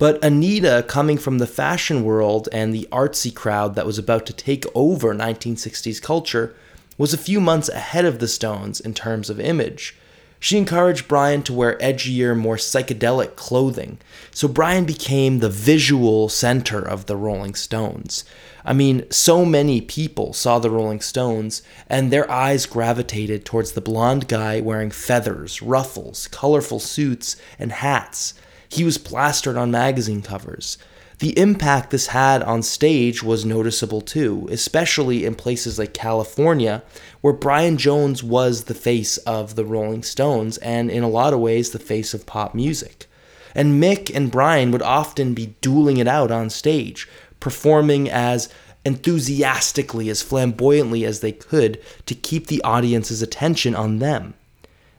But 0.00 0.24
Anita, 0.24 0.82
coming 0.88 1.18
from 1.18 1.36
the 1.36 1.46
fashion 1.46 2.04
world 2.04 2.48
and 2.52 2.72
the 2.72 2.88
artsy 2.90 3.34
crowd 3.34 3.74
that 3.74 3.84
was 3.84 3.98
about 3.98 4.24
to 4.24 4.32
take 4.32 4.64
over 4.74 5.14
1960s 5.14 6.00
culture, 6.00 6.54
was 6.96 7.12
a 7.12 7.18
few 7.18 7.38
months 7.38 7.68
ahead 7.68 8.06
of 8.06 8.18
the 8.18 8.26
Stones 8.26 8.80
in 8.80 8.94
terms 8.94 9.28
of 9.28 9.38
image. 9.38 9.94
She 10.38 10.56
encouraged 10.56 11.06
Brian 11.06 11.42
to 11.42 11.52
wear 11.52 11.76
edgier, 11.80 12.34
more 12.34 12.56
psychedelic 12.56 13.36
clothing, 13.36 13.98
so 14.30 14.48
Brian 14.48 14.86
became 14.86 15.40
the 15.40 15.50
visual 15.50 16.30
center 16.30 16.80
of 16.80 17.04
the 17.04 17.16
Rolling 17.16 17.54
Stones. 17.54 18.24
I 18.64 18.72
mean, 18.72 19.04
so 19.10 19.44
many 19.44 19.82
people 19.82 20.32
saw 20.32 20.58
the 20.58 20.70
Rolling 20.70 21.02
Stones, 21.02 21.60
and 21.90 22.10
their 22.10 22.30
eyes 22.30 22.64
gravitated 22.64 23.44
towards 23.44 23.72
the 23.72 23.82
blonde 23.82 24.28
guy 24.28 24.62
wearing 24.62 24.92
feathers, 24.92 25.60
ruffles, 25.60 26.26
colorful 26.28 26.80
suits, 26.80 27.36
and 27.58 27.70
hats 27.70 28.32
he 28.70 28.84
was 28.84 28.98
plastered 28.98 29.56
on 29.56 29.70
magazine 29.70 30.22
covers. 30.22 30.78
The 31.18 31.38
impact 31.38 31.90
this 31.90 32.06
had 32.06 32.42
on 32.42 32.62
stage 32.62 33.22
was 33.22 33.44
noticeable 33.44 34.00
too, 34.00 34.48
especially 34.50 35.26
in 35.26 35.34
places 35.34 35.78
like 35.78 35.92
California, 35.92 36.82
where 37.20 37.34
Brian 37.34 37.76
Jones 37.76 38.22
was 38.22 38.64
the 38.64 38.74
face 38.74 39.18
of 39.18 39.54
the 39.54 39.66
Rolling 39.66 40.02
Stones 40.02 40.56
and, 40.58 40.90
in 40.90 41.02
a 41.02 41.10
lot 41.10 41.34
of 41.34 41.40
ways, 41.40 41.72
the 41.72 41.78
face 41.78 42.14
of 42.14 42.24
pop 42.24 42.54
music. 42.54 43.06
And 43.54 43.82
Mick 43.82 44.14
and 44.14 44.30
Brian 44.30 44.70
would 44.70 44.80
often 44.80 45.34
be 45.34 45.56
dueling 45.60 45.98
it 45.98 46.08
out 46.08 46.30
on 46.30 46.48
stage, 46.48 47.06
performing 47.38 48.08
as 48.08 48.48
enthusiastically, 48.86 50.08
as 50.08 50.22
flamboyantly 50.22 51.04
as 51.04 51.20
they 51.20 51.32
could 51.32 51.78
to 52.06 52.14
keep 52.14 52.46
the 52.46 52.62
audience's 52.62 53.20
attention 53.20 53.74
on 53.74 53.98
them. 53.98 54.32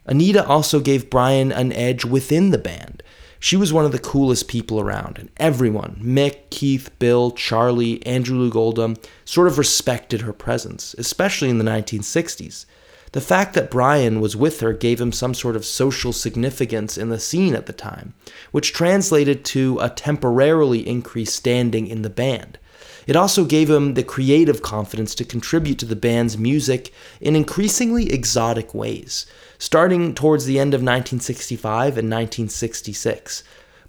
Anita 0.05 0.45
also 0.45 0.79
gave 0.79 1.09
Brian 1.09 1.51
an 1.51 1.73
edge 1.73 2.05
within 2.05 2.51
the 2.51 2.57
band. 2.59 3.01
She 3.43 3.57
was 3.57 3.73
one 3.73 3.85
of 3.85 3.91
the 3.91 3.97
coolest 3.97 4.47
people 4.47 4.79
around, 4.79 5.17
and 5.17 5.31
everyone 5.37 5.99
Mick, 5.99 6.51
Keith, 6.51 6.91
Bill, 6.99 7.31
Charlie, 7.31 8.05
Andrew 8.05 8.37
Loog 8.37 8.55
Oldham 8.55 8.97
sort 9.25 9.47
of 9.47 9.57
respected 9.57 10.21
her 10.21 10.31
presence, 10.31 10.93
especially 10.99 11.49
in 11.49 11.57
the 11.57 11.63
1960s. 11.63 12.67
The 13.13 13.19
fact 13.19 13.55
that 13.55 13.71
Brian 13.71 14.21
was 14.21 14.35
with 14.35 14.59
her 14.59 14.73
gave 14.73 15.01
him 15.01 15.11
some 15.11 15.33
sort 15.33 15.55
of 15.55 15.65
social 15.65 16.13
significance 16.13 16.99
in 16.99 17.09
the 17.09 17.19
scene 17.19 17.55
at 17.55 17.65
the 17.65 17.73
time, 17.73 18.13
which 18.51 18.73
translated 18.73 19.43
to 19.45 19.79
a 19.81 19.89
temporarily 19.89 20.87
increased 20.87 21.35
standing 21.35 21.87
in 21.87 22.03
the 22.03 22.11
band. 22.11 22.59
It 23.07 23.15
also 23.15 23.43
gave 23.43 23.71
him 23.71 23.95
the 23.95 24.03
creative 24.03 24.61
confidence 24.61 25.15
to 25.15 25.25
contribute 25.25 25.79
to 25.79 25.87
the 25.87 25.95
band's 25.95 26.37
music 26.37 26.93
in 27.19 27.35
increasingly 27.35 28.13
exotic 28.13 28.75
ways 28.75 29.25
starting 29.61 30.15
towards 30.15 30.45
the 30.45 30.57
end 30.57 30.73
of 30.73 30.79
1965 30.79 31.89
and 31.89 32.09
1966. 32.09 33.43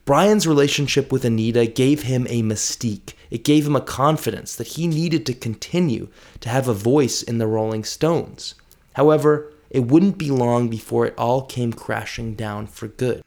Brian's 0.05 0.47
relationship 0.47 1.11
with 1.11 1.25
Anita 1.25 1.65
gave 1.65 2.03
him 2.03 2.27
a 2.29 2.43
mystique. 2.43 3.15
It 3.31 3.43
gave 3.43 3.67
him 3.67 3.75
a 3.75 3.81
confidence 3.81 4.55
that 4.57 4.67
he 4.67 4.87
needed 4.87 5.25
to 5.25 5.33
continue 5.33 6.09
to 6.41 6.51
have 6.51 6.69
a 6.69 6.75
voice 6.75 7.23
in 7.23 7.39
the 7.39 7.47
Rolling 7.47 7.85
Stones. 7.85 8.55
However, 8.97 9.51
it 9.71 9.87
wouldn't 9.87 10.19
be 10.19 10.31
long 10.31 10.69
before 10.69 11.07
it 11.07 11.15
all 11.17 11.41
came 11.47 11.73
crashing 11.73 12.35
down 12.35 12.67
for 12.67 12.89
good. 12.89 13.23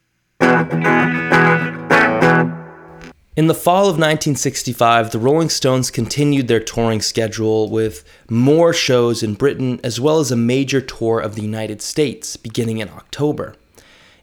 In 3.36 3.48
the 3.48 3.54
fall 3.54 3.82
of 3.82 3.98
1965, 3.98 5.12
the 5.12 5.20
Rolling 5.20 5.50
Stones 5.50 5.92
continued 5.92 6.48
their 6.48 6.62
touring 6.62 7.02
schedule 7.02 7.70
with 7.70 8.06
more 8.30 8.72
shows 8.72 9.22
in 9.22 9.34
Britain 9.34 9.82
as 9.84 10.00
well 10.00 10.20
as 10.20 10.32
a 10.32 10.38
major 10.38 10.80
tour 10.80 11.20
of 11.20 11.36
the 11.36 11.42
United 11.42 11.82
States 11.82 12.38
beginning 12.38 12.78
in 12.78 12.88
October. 12.88 13.58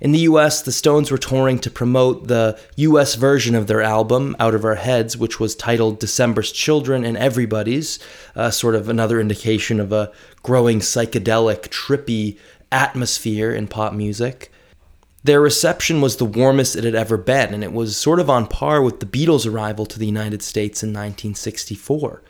In 0.00 0.12
the 0.12 0.20
US, 0.20 0.62
the 0.62 0.72
Stones 0.72 1.10
were 1.10 1.18
touring 1.18 1.58
to 1.58 1.70
promote 1.70 2.28
the 2.28 2.58
US 2.76 3.14
version 3.16 3.54
of 3.54 3.66
their 3.66 3.82
album, 3.82 4.34
Out 4.40 4.54
of 4.54 4.64
Our 4.64 4.76
Heads, 4.76 5.14
which 5.14 5.38
was 5.38 5.54
titled 5.54 6.00
December's 6.00 6.50
Children 6.50 7.04
and 7.04 7.18
Everybody's, 7.18 7.98
uh, 8.34 8.50
sort 8.50 8.74
of 8.74 8.88
another 8.88 9.20
indication 9.20 9.78
of 9.78 9.92
a 9.92 10.10
growing 10.42 10.80
psychedelic, 10.80 11.68
trippy 11.68 12.38
atmosphere 12.72 13.52
in 13.52 13.68
pop 13.68 13.92
music. 13.92 14.50
Their 15.24 15.40
reception 15.40 16.00
was 16.00 16.16
the 16.16 16.24
warmest 16.24 16.74
it 16.74 16.82
had 16.82 16.96
ever 16.96 17.16
been, 17.16 17.54
and 17.54 17.62
it 17.62 17.72
was 17.72 17.96
sort 17.96 18.18
of 18.18 18.28
on 18.28 18.46
par 18.46 18.82
with 18.82 18.98
the 18.98 19.06
Beatles' 19.06 19.46
arrival 19.46 19.86
to 19.86 19.98
the 19.98 20.06
United 20.06 20.42
States 20.42 20.82
in 20.82 20.88
1964. 20.88 22.22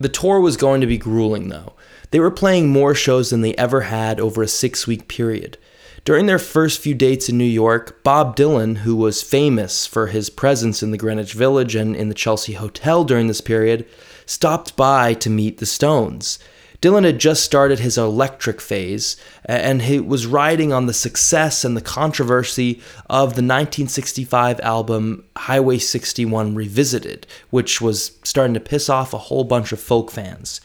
The 0.00 0.08
tour 0.08 0.40
was 0.40 0.56
going 0.56 0.80
to 0.80 0.86
be 0.86 0.96
grueling, 0.96 1.48
though. 1.48 1.74
They 2.10 2.20
were 2.20 2.30
playing 2.30 2.70
more 2.70 2.94
shows 2.94 3.30
than 3.30 3.42
they 3.42 3.54
ever 3.56 3.82
had 3.82 4.18
over 4.18 4.42
a 4.42 4.48
six 4.48 4.86
week 4.86 5.08
period. 5.08 5.58
During 6.04 6.24
their 6.24 6.38
first 6.38 6.80
few 6.80 6.94
dates 6.94 7.28
in 7.28 7.36
New 7.36 7.44
York, 7.44 8.02
Bob 8.02 8.34
Dylan, 8.34 8.78
who 8.78 8.96
was 8.96 9.20
famous 9.22 9.86
for 9.86 10.06
his 10.06 10.30
presence 10.30 10.82
in 10.82 10.90
the 10.90 10.96
Greenwich 10.96 11.34
Village 11.34 11.74
and 11.74 11.94
in 11.94 12.08
the 12.08 12.14
Chelsea 12.14 12.54
Hotel 12.54 13.04
during 13.04 13.26
this 13.26 13.42
period, 13.42 13.84
stopped 14.24 14.74
by 14.74 15.12
to 15.14 15.28
meet 15.28 15.58
the 15.58 15.66
Stones. 15.66 16.38
Dylan 16.80 17.04
had 17.04 17.18
just 17.18 17.42
started 17.42 17.80
his 17.80 17.98
electric 17.98 18.60
phase, 18.60 19.16
and 19.44 19.82
he 19.82 19.98
was 19.98 20.26
riding 20.26 20.72
on 20.72 20.86
the 20.86 20.92
success 20.94 21.64
and 21.64 21.76
the 21.76 21.80
controversy 21.80 22.80
of 23.10 23.30
the 23.30 23.42
1965 23.42 24.60
album 24.60 25.24
Highway 25.36 25.78
61 25.78 26.54
Revisited, 26.54 27.26
which 27.50 27.80
was 27.80 28.18
starting 28.22 28.54
to 28.54 28.60
piss 28.60 28.88
off 28.88 29.12
a 29.12 29.18
whole 29.18 29.42
bunch 29.42 29.72
of 29.72 29.80
folk 29.80 30.12
fans. 30.12 30.60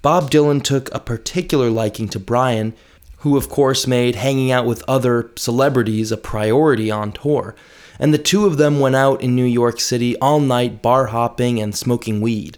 Bob 0.00 0.30
Dylan 0.30 0.62
took 0.62 0.94
a 0.94 1.00
particular 1.00 1.68
liking 1.68 2.08
to 2.08 2.18
Brian, 2.18 2.74
who 3.18 3.36
of 3.36 3.50
course 3.50 3.86
made 3.86 4.14
hanging 4.14 4.50
out 4.50 4.64
with 4.64 4.84
other 4.88 5.32
celebrities 5.36 6.10
a 6.10 6.16
priority 6.16 6.90
on 6.90 7.12
tour. 7.12 7.54
And 7.98 8.14
the 8.14 8.18
two 8.18 8.46
of 8.46 8.56
them 8.56 8.80
went 8.80 8.94
out 8.94 9.20
in 9.20 9.34
New 9.34 9.44
York 9.44 9.80
City 9.80 10.16
all 10.18 10.40
night 10.40 10.80
bar 10.80 11.06
hopping 11.06 11.60
and 11.60 11.76
smoking 11.76 12.20
weed. 12.20 12.56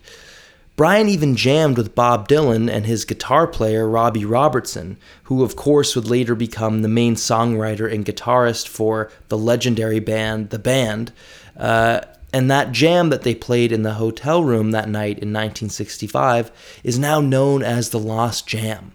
Brian 0.80 1.10
even 1.10 1.36
jammed 1.36 1.76
with 1.76 1.94
Bob 1.94 2.26
Dylan 2.26 2.72
and 2.72 2.86
his 2.86 3.04
guitar 3.04 3.46
player 3.46 3.86
Robbie 3.86 4.24
Robertson, 4.24 4.96
who 5.24 5.44
of 5.44 5.54
course 5.54 5.94
would 5.94 6.08
later 6.08 6.34
become 6.34 6.80
the 6.80 6.88
main 6.88 7.16
songwriter 7.16 7.92
and 7.92 8.02
guitarist 8.02 8.66
for 8.66 9.10
the 9.28 9.36
legendary 9.36 10.00
band 10.00 10.48
The 10.48 10.58
Band. 10.58 11.12
Uh, 11.54 12.00
and 12.32 12.50
that 12.50 12.72
jam 12.72 13.10
that 13.10 13.24
they 13.24 13.34
played 13.34 13.72
in 13.72 13.82
the 13.82 13.92
hotel 13.92 14.42
room 14.42 14.70
that 14.70 14.88
night 14.88 15.18
in 15.18 15.34
1965 15.34 16.50
is 16.82 16.98
now 16.98 17.20
known 17.20 17.62
as 17.62 17.90
the 17.90 17.98
Lost 17.98 18.46
Jam. 18.46 18.92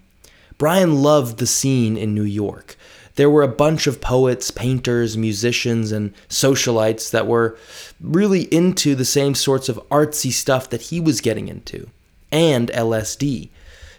Brian 0.58 1.04
loved 1.04 1.38
the 1.38 1.46
scene 1.46 1.96
in 1.96 2.16
New 2.16 2.24
York 2.24 2.76
there 3.16 3.30
were 3.30 3.42
a 3.42 3.48
bunch 3.48 3.86
of 3.86 4.00
poets, 4.00 4.50
painters, 4.50 5.16
musicians, 5.16 5.90
and 5.90 6.14
socialites 6.28 7.10
that 7.10 7.26
were 7.26 7.58
really 8.00 8.42
into 8.54 8.94
the 8.94 9.04
same 9.04 9.34
sorts 9.34 9.68
of 9.68 9.80
artsy 9.90 10.30
stuff 10.30 10.70
that 10.70 10.82
he 10.82 11.00
was 11.00 11.20
getting 11.20 11.48
into, 11.48 11.88
and 12.30 12.70
LSD. 12.70 13.48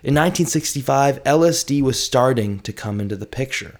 In 0.03 0.13
1965, 0.13 1.23
LSD 1.23 1.81
was 1.81 2.01
starting 2.01 2.59
to 2.59 2.71
come 2.71 2.99
into 2.99 3.15
the 3.15 3.25
picture. 3.25 3.79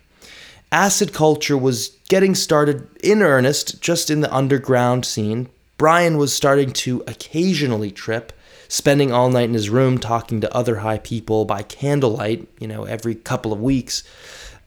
Acid 0.71 1.13
culture 1.13 1.57
was 1.57 1.89
getting 2.09 2.35
started 2.35 2.87
in 3.01 3.21
earnest 3.21 3.81
just 3.81 4.09
in 4.09 4.21
the 4.21 4.33
underground 4.33 5.05
scene. 5.05 5.47
Brian 5.77 6.17
was 6.17 6.33
starting 6.33 6.73
to 6.73 7.03
occasionally 7.07 7.91
trip, 7.91 8.33
spending 8.67 9.11
all 9.11 9.29
night 9.29 9.47
in 9.47 9.53
his 9.53 9.69
room 9.69 9.97
talking 9.97 10.41
to 10.41 10.53
other 10.53 10.77
high 10.77 10.97
people 10.97 11.45
by 11.45 11.61
candlelight, 11.61 12.47
you 12.59 12.67
know, 12.67 12.83
every 12.83 13.15
couple 13.15 13.53
of 13.53 13.61
weeks. 13.61 14.03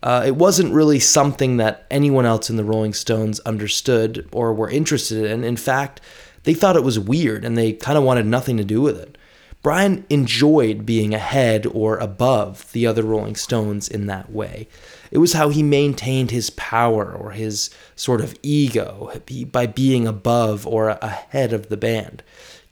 Uh, 0.03 0.25
it 0.27 0.37
wasn't 0.37 0.73
really 0.73 0.99
something 0.99 1.59
that 1.59 1.87
anyone 1.91 2.25
else 2.25 2.49
in 2.49 2.57
the 2.57 2.65
Rolling 2.65 2.95
Stones 2.95 3.41
understood 3.41 4.29
or 4.33 4.55
were 4.55 4.71
interested 4.71 5.31
in. 5.31 5.45
In 5.45 5.57
fact, 5.57 6.01
they 6.45 6.55
thought 6.55 6.77
it 6.77 6.85
was 6.85 6.99
weird 6.99 7.45
and 7.45 7.57
they 7.57 7.73
kind 7.73 7.99
of 7.99 8.05
wanted 8.05 8.27
nothing 8.27 8.57
to 8.57 8.65
do 8.65 8.81
with 8.81 8.99
it. 8.99 9.19
Brian 9.63 10.07
enjoyed 10.09 10.87
being 10.87 11.13
ahead 11.13 11.67
or 11.67 11.99
above 11.99 12.73
the 12.73 12.87
other 12.87 13.03
Rolling 13.03 13.37
Stones 13.37 13.89
in 13.89 14.07
that 14.07 14.33
way. 14.33 14.67
It 15.11 15.19
was 15.19 15.35
how 15.35 15.51
he 15.51 15.63
maintained 15.63 16.31
his 16.31 16.49
power 16.49 17.13
or 17.13 17.33
his 17.33 17.69
sort 17.95 18.23
of 18.23 18.35
ego 18.43 19.13
by 19.53 19.67
being 19.67 20.07
above 20.07 20.67
or 20.67 20.89
ahead 20.89 21.53
of 21.53 21.69
the 21.69 21.77
band. 21.77 22.23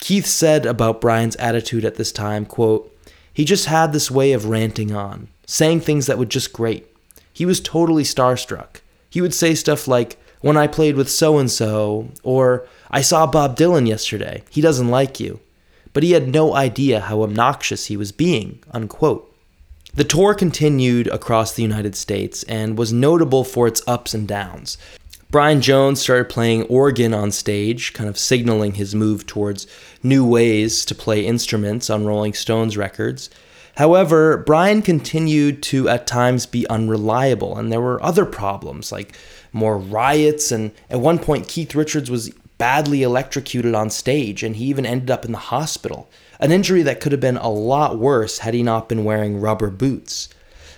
Keith 0.01 0.25
said 0.25 0.65
about 0.65 1.03
Brian's 1.03 1.37
attitude 1.37 1.85
at 1.85 1.97
this 1.97 2.13
time, 2.13 2.47
quote, 2.47 2.95
he 3.35 3.45
just 3.45 3.67
had 3.67 3.93
this 3.93 4.11
way 4.11 4.33
of 4.33 4.47
ranting 4.47 4.95
on, 4.95 5.29
saying 5.47 5.81
things 5.81 6.07
that 6.07 6.19
were 6.19 6.25
just 6.25 6.55
great 6.55 6.87
he 7.39 7.47
was 7.47 7.61
totally 7.61 8.03
starstruck. 8.03 8.81
He 9.09 9.21
would 9.21 9.33
say 9.33 9.55
stuff 9.55 9.87
like, 9.87 10.19
When 10.41 10.57
I 10.57 10.67
played 10.67 10.97
with 10.97 11.09
so 11.09 11.39
and 11.39 11.49
so, 11.49 12.09
or 12.25 12.67
I 12.91 13.01
saw 13.01 13.29
Bob 13.29 13.57
Dylan 13.57 13.87
yesterday. 13.87 14.43
He 14.51 14.61
doesn't 14.61 14.89
like 14.89 15.21
you. 15.21 15.39
But 15.93 16.03
he 16.03 16.11
had 16.11 16.27
no 16.27 16.57
idea 16.57 16.99
how 16.99 17.23
obnoxious 17.23 17.87
he 17.87 17.97
was 17.97 18.11
being. 18.11 18.59
Unquote. 18.73 19.33
The 19.95 20.03
tour 20.03 20.35
continued 20.35 21.07
across 21.07 21.53
the 21.55 21.63
United 21.63 21.95
States 21.95 22.43
and 22.43 22.77
was 22.77 22.93
notable 22.93 23.45
for 23.45 23.69
its 23.69 23.87
ups 23.87 24.15
and 24.15 24.27
downs. 24.27 24.77
Brian 25.31 25.61
Jones 25.61 26.01
started 26.01 26.29
playing 26.29 26.65
organ 26.65 27.15
on 27.15 27.31
stage, 27.31 27.93
kind 27.93 28.11
of 28.11 28.19
signaling 28.19 28.75
his 28.75 28.97
move 28.97 29.27
towards 29.27 29.69
new 30.03 30.27
ways 30.27 30.85
to 30.87 30.95
play 30.97 31.25
instruments 31.25 31.89
on 31.89 32.05
Rolling 32.05 32.35
Stones 32.35 32.77
records. 32.77 33.31
However, 33.79 34.39
Brian 34.39 34.83
continued 34.83 35.63
to 35.63 35.89
at 35.89 36.05
times 36.05 36.47
be 36.47 36.67
unreliable, 36.67 37.57
and 37.57 37.71
there 37.71 37.81
were 37.81 38.03
other 38.03 38.25
problems 38.25 38.91
like 38.91 39.17
more 39.53 39.79
riots. 39.79 40.51
And 40.51 40.73
at 40.91 40.99
one 40.99 41.21
point, 41.21 41.47
Keith 41.47 41.77
Richards 41.77 42.11
was 42.11 42.31
badly 42.59 43.05
electrocuted 43.05 43.77
on 43.77 43.91
stage, 43.91 44.43
and 44.43 44.57
he 44.57 44.65
even 44.65 44.85
ended 44.85 45.13
up 45.13 45.25
in 45.25 45.31
the 45.31 45.39
hospital. 45.39 46.11
An 46.41 46.51
injury 46.51 46.83
that 46.83 47.01
could 47.01 47.13
have 47.13 47.21
been 47.21 47.37
a 47.37 47.51
lot 47.51 48.01
worse 48.01 48.39
had 48.39 48.53
he 48.53 48.65
not 48.65 48.89
been 48.89 49.05
wearing 49.05 49.41
rubber 49.41 49.71
boots. 49.71 50.29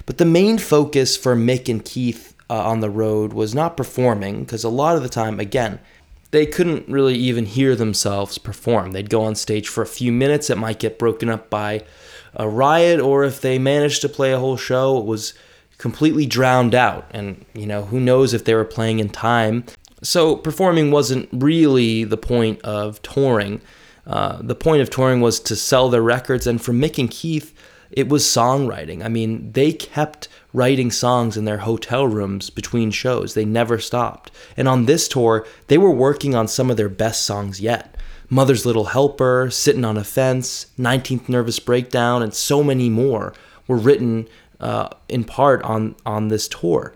But 0.04 0.18
the 0.18 0.26
main 0.26 0.58
focus 0.58 1.16
for 1.16 1.34
Mick 1.34 1.70
and 1.70 1.82
Keith 1.82 2.36
uh, 2.50 2.68
on 2.68 2.80
the 2.80 2.90
road 2.90 3.32
was 3.32 3.54
not 3.54 3.78
performing, 3.78 4.40
because 4.40 4.62
a 4.62 4.68
lot 4.68 4.96
of 4.96 5.02
the 5.02 5.08
time, 5.08 5.40
again, 5.40 5.80
they 6.32 6.44
couldn't 6.44 6.86
really 6.86 7.16
even 7.16 7.46
hear 7.46 7.74
themselves 7.74 8.36
perform. 8.36 8.92
They'd 8.92 9.08
go 9.08 9.22
on 9.22 9.36
stage 9.36 9.68
for 9.68 9.80
a 9.80 9.86
few 9.86 10.12
minutes, 10.12 10.50
it 10.50 10.58
might 10.58 10.78
get 10.78 10.98
broken 10.98 11.30
up 11.30 11.48
by 11.48 11.82
a 12.34 12.48
riot 12.48 13.00
or 13.00 13.24
if 13.24 13.40
they 13.40 13.58
managed 13.58 14.02
to 14.02 14.08
play 14.08 14.32
a 14.32 14.38
whole 14.38 14.56
show, 14.56 14.98
it 14.98 15.06
was 15.06 15.34
completely 15.78 16.26
drowned 16.26 16.74
out. 16.74 17.06
And, 17.10 17.44
you 17.54 17.66
know, 17.66 17.84
who 17.84 18.00
knows 18.00 18.34
if 18.34 18.44
they 18.44 18.54
were 18.54 18.64
playing 18.64 18.98
in 18.98 19.08
time. 19.08 19.64
So 20.02 20.36
performing 20.36 20.90
wasn't 20.90 21.28
really 21.32 22.04
the 22.04 22.16
point 22.16 22.60
of 22.62 23.00
touring. 23.02 23.60
Uh, 24.06 24.40
the 24.42 24.54
point 24.54 24.82
of 24.82 24.90
touring 24.90 25.20
was 25.20 25.40
to 25.40 25.56
sell 25.56 25.88
their 25.88 26.02
records. 26.02 26.46
And 26.46 26.60
for 26.60 26.72
Mick 26.72 26.98
and 26.98 27.10
Keith, 27.10 27.54
it 27.90 28.08
was 28.08 28.24
songwriting. 28.24 29.04
I 29.04 29.08
mean, 29.08 29.52
they 29.52 29.72
kept 29.72 30.28
writing 30.52 30.90
songs 30.90 31.36
in 31.36 31.44
their 31.44 31.58
hotel 31.58 32.06
rooms 32.06 32.50
between 32.50 32.90
shows. 32.90 33.34
They 33.34 33.44
never 33.44 33.78
stopped. 33.78 34.30
And 34.56 34.68
on 34.68 34.86
this 34.86 35.08
tour, 35.08 35.46
they 35.66 35.78
were 35.78 35.90
working 35.90 36.34
on 36.34 36.48
some 36.48 36.70
of 36.70 36.76
their 36.76 36.88
best 36.88 37.22
songs 37.24 37.60
yet. 37.60 37.96
Mother's 38.32 38.64
Little 38.64 38.84
Helper, 38.84 39.50
Sitting 39.50 39.84
on 39.84 39.96
a 39.96 40.04
Fence, 40.04 40.66
19th 40.78 41.28
Nervous 41.28 41.58
Breakdown, 41.58 42.22
and 42.22 42.32
so 42.32 42.62
many 42.62 42.88
more 42.88 43.34
were 43.66 43.76
written 43.76 44.28
uh, 44.60 44.88
in 45.08 45.24
part 45.24 45.60
on, 45.62 45.96
on 46.06 46.28
this 46.28 46.46
tour. 46.46 46.94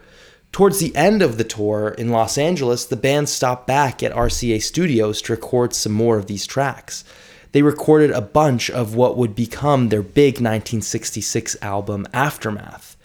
Towards 0.52 0.78
the 0.78 0.94
end 0.94 1.22
of 1.22 1.36
the 1.36 1.42
tour 1.42 1.88
in 1.98 2.10
Los 2.10 2.38
Angeles, 2.38 2.84
the 2.84 2.94
band 2.94 3.28
stopped 3.28 3.66
back 3.66 4.00
at 4.00 4.12
RCA 4.12 4.62
Studios 4.62 5.20
to 5.22 5.32
record 5.32 5.74
some 5.74 5.90
more 5.90 6.16
of 6.16 6.28
these 6.28 6.46
tracks. 6.46 7.02
They 7.50 7.62
recorded 7.62 8.12
a 8.12 8.20
bunch 8.20 8.70
of 8.70 8.94
what 8.94 9.16
would 9.16 9.34
become 9.34 9.88
their 9.88 10.02
big 10.02 10.34
1966 10.34 11.56
album, 11.60 12.06
Aftermath. 12.12 12.96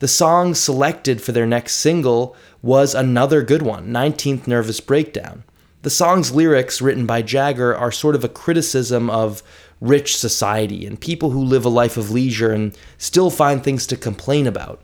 The 0.00 0.08
song 0.08 0.54
selected 0.54 1.22
for 1.22 1.32
their 1.32 1.46
next 1.46 1.76
single 1.76 2.36
was 2.60 2.94
another 2.94 3.42
good 3.42 3.62
one, 3.62 3.88
19th 3.88 4.46
Nervous 4.46 4.80
Breakdown. 4.80 5.44
The 5.82 5.90
song's 5.90 6.32
lyrics, 6.32 6.82
written 6.82 7.06
by 7.06 7.22
Jagger, 7.22 7.74
are 7.74 7.92
sort 7.92 8.16
of 8.16 8.24
a 8.24 8.28
criticism 8.28 9.08
of 9.08 9.44
rich 9.80 10.16
society 10.16 10.84
and 10.84 11.00
people 11.00 11.30
who 11.30 11.42
live 11.42 11.64
a 11.64 11.68
life 11.68 11.96
of 11.96 12.10
leisure 12.10 12.50
and 12.50 12.76
still 12.98 13.30
find 13.30 13.62
things 13.62 13.86
to 13.86 13.96
complain 13.96 14.48
about. 14.48 14.80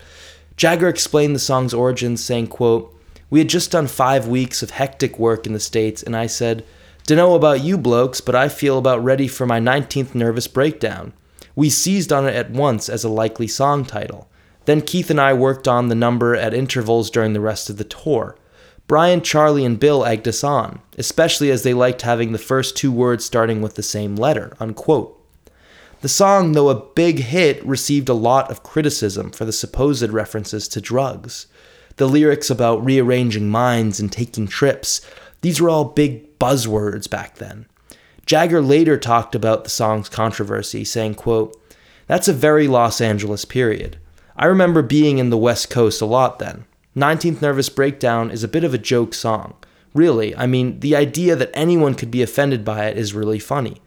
Jagger 0.56 0.88
explained 0.88 1.34
the 1.34 1.40
song's 1.40 1.74
origins, 1.74 2.22
saying, 2.22 2.46
quote, 2.46 2.96
We 3.28 3.40
had 3.40 3.48
just 3.48 3.72
done 3.72 3.88
five 3.88 4.28
weeks 4.28 4.62
of 4.62 4.70
hectic 4.70 5.18
work 5.18 5.46
in 5.46 5.52
the 5.52 5.58
States, 5.58 6.00
and 6.00 6.16
I 6.16 6.26
said, 6.26 6.64
Dunno 7.06 7.34
about 7.34 7.64
you 7.64 7.76
blokes, 7.76 8.20
but 8.20 8.36
I 8.36 8.48
feel 8.48 8.78
about 8.78 9.02
ready 9.02 9.26
for 9.26 9.46
my 9.46 9.58
19th 9.58 10.14
nervous 10.14 10.46
breakdown. 10.46 11.12
We 11.56 11.70
seized 11.70 12.12
on 12.12 12.26
it 12.26 12.34
at 12.36 12.50
once 12.50 12.88
as 12.88 13.02
a 13.02 13.08
likely 13.08 13.48
song 13.48 13.84
title. 13.84 14.28
Then 14.64 14.80
Keith 14.80 15.10
and 15.10 15.20
I 15.20 15.34
worked 15.34 15.66
on 15.66 15.88
the 15.88 15.94
number 15.94 16.36
at 16.36 16.54
intervals 16.54 17.10
during 17.10 17.32
the 17.32 17.40
rest 17.40 17.68
of 17.68 17.76
the 17.76 17.84
tour. 17.84 18.36
Brian, 18.86 19.22
Charlie, 19.22 19.64
and 19.64 19.80
Bill 19.80 20.04
egged 20.04 20.28
us 20.28 20.44
on, 20.44 20.80
especially 20.98 21.50
as 21.50 21.62
they 21.62 21.72
liked 21.72 22.02
having 22.02 22.32
the 22.32 22.38
first 22.38 22.76
two 22.76 22.92
words 22.92 23.24
starting 23.24 23.62
with 23.62 23.76
the 23.76 23.82
same 23.82 24.16
letter. 24.16 24.54
Unquote. 24.60 25.18
The 26.02 26.08
song, 26.08 26.52
though 26.52 26.68
a 26.68 26.84
big 26.94 27.20
hit, 27.20 27.64
received 27.64 28.10
a 28.10 28.14
lot 28.14 28.50
of 28.50 28.62
criticism 28.62 29.30
for 29.30 29.46
the 29.46 29.52
supposed 29.52 30.10
references 30.10 30.68
to 30.68 30.80
drugs. 30.82 31.46
The 31.96 32.06
lyrics 32.06 32.50
about 32.50 32.84
rearranging 32.84 33.48
minds 33.48 34.00
and 34.00 34.12
taking 34.12 34.46
trips, 34.46 35.00
these 35.40 35.62
were 35.62 35.70
all 35.70 35.86
big 35.86 36.38
buzzwords 36.38 37.08
back 37.08 37.36
then. 37.36 37.64
Jagger 38.26 38.60
later 38.60 38.98
talked 38.98 39.34
about 39.34 39.64
the 39.64 39.70
song's 39.70 40.10
controversy, 40.10 40.84
saying, 40.84 41.14
quote, 41.14 41.58
That's 42.06 42.28
a 42.28 42.34
very 42.34 42.68
Los 42.68 43.00
Angeles 43.00 43.46
period. 43.46 43.98
I 44.36 44.46
remember 44.46 44.82
being 44.82 45.18
in 45.18 45.30
the 45.30 45.38
West 45.38 45.70
Coast 45.70 46.02
a 46.02 46.06
lot 46.06 46.38
then. 46.38 46.64
19th 46.96 47.42
Nervous 47.42 47.68
Breakdown 47.68 48.30
is 48.30 48.44
a 48.44 48.48
bit 48.48 48.62
of 48.62 48.72
a 48.72 48.78
joke 48.78 49.14
song. 49.14 49.54
Really, 49.94 50.34
I 50.36 50.46
mean, 50.46 50.78
the 50.78 50.94
idea 50.94 51.34
that 51.34 51.50
anyone 51.52 51.94
could 51.94 52.10
be 52.10 52.22
offended 52.22 52.64
by 52.64 52.86
it 52.86 52.96
is 52.96 53.14
really 53.14 53.40
funny. 53.40 53.80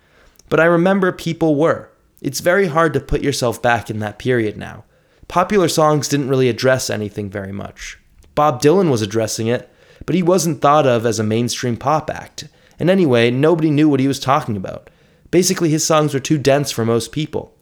But 0.50 0.60
I 0.60 0.66
remember 0.66 1.12
people 1.12 1.56
were. 1.56 1.90
It's 2.22 2.42
very 2.42 2.68
hard 2.68 2.94
to 2.94 3.00
put 3.00 3.22
yourself 3.22 3.62
back 3.62 3.90
in 3.90 4.00
that 4.00 4.20
period 4.20 4.58
now. 4.58 4.84
Popular 5.28 5.70
songs 5.70 6.08
didn't 6.08 6.30
really 6.30 6.50
address 6.50 6.90
anything 6.90 7.30
very 7.30 7.52
much. 7.52 7.98
Bob 8.36 8.62
Dylan 8.62 8.90
was 8.92 9.02
addressing 9.02 9.48
it, 9.48 9.70
but 10.06 10.16
he 10.16 10.24
wasn't 10.24 10.62
thought 10.62 10.86
of 10.86 11.06
as 11.06 11.20
a 11.20 11.24
mainstream 11.24 11.78
pop 11.78 12.10
act. 12.10 12.48
And 12.80 12.90
anyway, 12.90 13.32
nobody 13.32 13.72
knew 13.72 13.90
what 13.90 14.00
he 14.00 14.08
was 14.08 14.20
talking 14.20 14.56
about. 14.56 14.90
Basically, 15.32 15.70
his 15.70 15.86
songs 15.86 16.14
were 16.14 16.20
too 16.20 16.38
dense 16.38 16.72
for 16.72 16.86
most 16.86 17.12
people. 17.12 17.54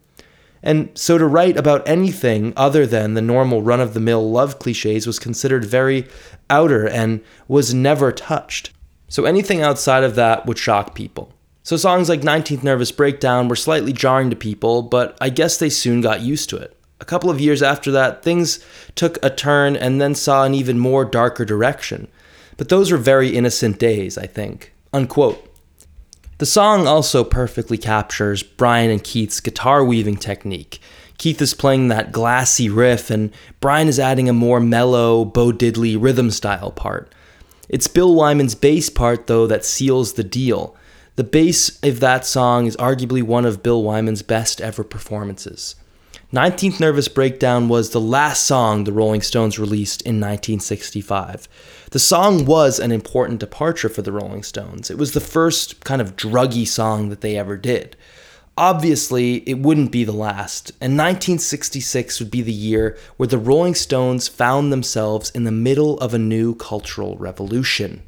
And 0.65 0.89
so 0.95 1.19
to 1.19 1.27
write 1.27 1.57
about 1.57 1.87
anything 1.87 2.51
other 2.57 2.87
than 2.87 3.13
the 3.13 3.21
normal 3.21 3.61
run 3.61 3.79
of 3.79 3.93
the 3.93 3.99
mill 3.99 4.31
love 4.31 4.57
cliches 4.57 5.05
was 5.05 5.19
considered 5.19 5.63
very 5.63 6.07
outer 6.49 6.87
and 6.87 7.21
was 7.47 7.73
never 7.73 8.11
touched. 8.11 8.71
So 9.07 9.25
anything 9.25 9.61
outside 9.61 10.03
of 10.03 10.15
that 10.15 10.47
would 10.47 10.57
shock 10.57 10.95
people. 10.95 11.31
So 11.61 11.77
songs 11.77 12.09
like 12.09 12.21
19th 12.21 12.63
Nervous 12.63 12.91
Breakdown 12.91 13.47
were 13.47 13.55
slightly 13.55 13.93
jarring 13.93 14.31
to 14.31 14.35
people, 14.35 14.81
but 14.81 15.15
I 15.21 15.29
guess 15.29 15.57
they 15.57 15.69
soon 15.69 16.01
got 16.01 16.21
used 16.21 16.49
to 16.49 16.57
it. 16.57 16.75
A 16.99 17.05
couple 17.05 17.29
of 17.29 17.39
years 17.39 17.61
after 17.61 17.91
that, 17.91 18.23
things 18.23 18.63
took 18.95 19.23
a 19.23 19.29
turn 19.29 19.75
and 19.75 20.01
then 20.01 20.15
saw 20.15 20.45
an 20.45 20.55
even 20.55 20.79
more 20.79 21.05
darker 21.05 21.45
direction. 21.45 22.07
But 22.57 22.69
those 22.69 22.91
were 22.91 22.97
very 22.97 23.29
innocent 23.35 23.77
days, 23.77 24.17
I 24.17 24.25
think. 24.25 24.73
Unquote. 24.93 25.44
The 26.37 26.45
song 26.45 26.85
also 26.85 27.23
perfectly 27.23 27.77
captures 27.77 28.43
Brian 28.43 28.91
and 28.91 29.01
Keith's 29.01 29.39
guitar 29.39 29.85
weaving 29.85 30.17
technique. 30.17 30.81
Keith 31.17 31.41
is 31.41 31.53
playing 31.53 31.87
that 31.87 32.11
glassy 32.11 32.67
riff, 32.67 33.09
and 33.09 33.31
Brian 33.61 33.87
is 33.87 34.01
adding 34.01 34.27
a 34.27 34.33
more 34.33 34.59
mellow, 34.59 35.23
Bo 35.23 35.53
Diddley 35.53 35.95
rhythm 35.97 36.29
style 36.29 36.71
part. 36.71 37.09
It's 37.69 37.87
Bill 37.87 38.13
Wyman's 38.13 38.53
bass 38.53 38.89
part, 38.89 39.27
though, 39.27 39.47
that 39.47 39.63
seals 39.63 40.13
the 40.13 40.25
deal. 40.25 40.75
The 41.15 41.23
bass 41.23 41.79
of 41.81 42.01
that 42.01 42.25
song 42.25 42.65
is 42.65 42.75
arguably 42.75 43.23
one 43.23 43.45
of 43.45 43.63
Bill 43.63 43.81
Wyman's 43.81 44.21
best 44.21 44.59
ever 44.59 44.83
performances. 44.83 45.75
19th 46.33 46.81
Nervous 46.81 47.07
Breakdown 47.07 47.69
was 47.69 47.91
the 47.91 48.01
last 48.01 48.43
song 48.45 48.83
the 48.83 48.91
Rolling 48.91 49.21
Stones 49.21 49.57
released 49.57 50.01
in 50.01 50.15
1965. 50.15 51.47
The 51.95 51.99
song 51.99 52.43
was 52.43 52.77
an 52.77 52.91
important 52.91 53.39
departure 53.39 53.87
for 53.87 54.01
the 54.01 54.11
Rolling 54.11 54.43
Stones. 54.43 54.91
It 54.91 54.97
was 54.97 55.13
the 55.13 55.21
first 55.21 55.81
kind 55.85 56.01
of 56.01 56.17
druggy 56.17 56.67
song 56.67 57.07
that 57.07 57.21
they 57.21 57.37
ever 57.37 57.55
did. 57.55 57.95
Obviously, 58.57 59.47
it 59.47 59.59
wouldn't 59.59 59.93
be 59.93 60.03
the 60.03 60.11
last, 60.11 60.71
and 60.81 60.97
1966 60.97 62.19
would 62.19 62.29
be 62.29 62.41
the 62.41 62.51
year 62.51 62.97
where 63.15 63.27
the 63.27 63.37
Rolling 63.37 63.75
Stones 63.75 64.27
found 64.27 64.73
themselves 64.73 65.29
in 65.29 65.45
the 65.45 65.53
middle 65.53 65.97
of 65.99 66.13
a 66.13 66.19
new 66.19 66.53
cultural 66.55 67.15
revolution. 67.15 68.03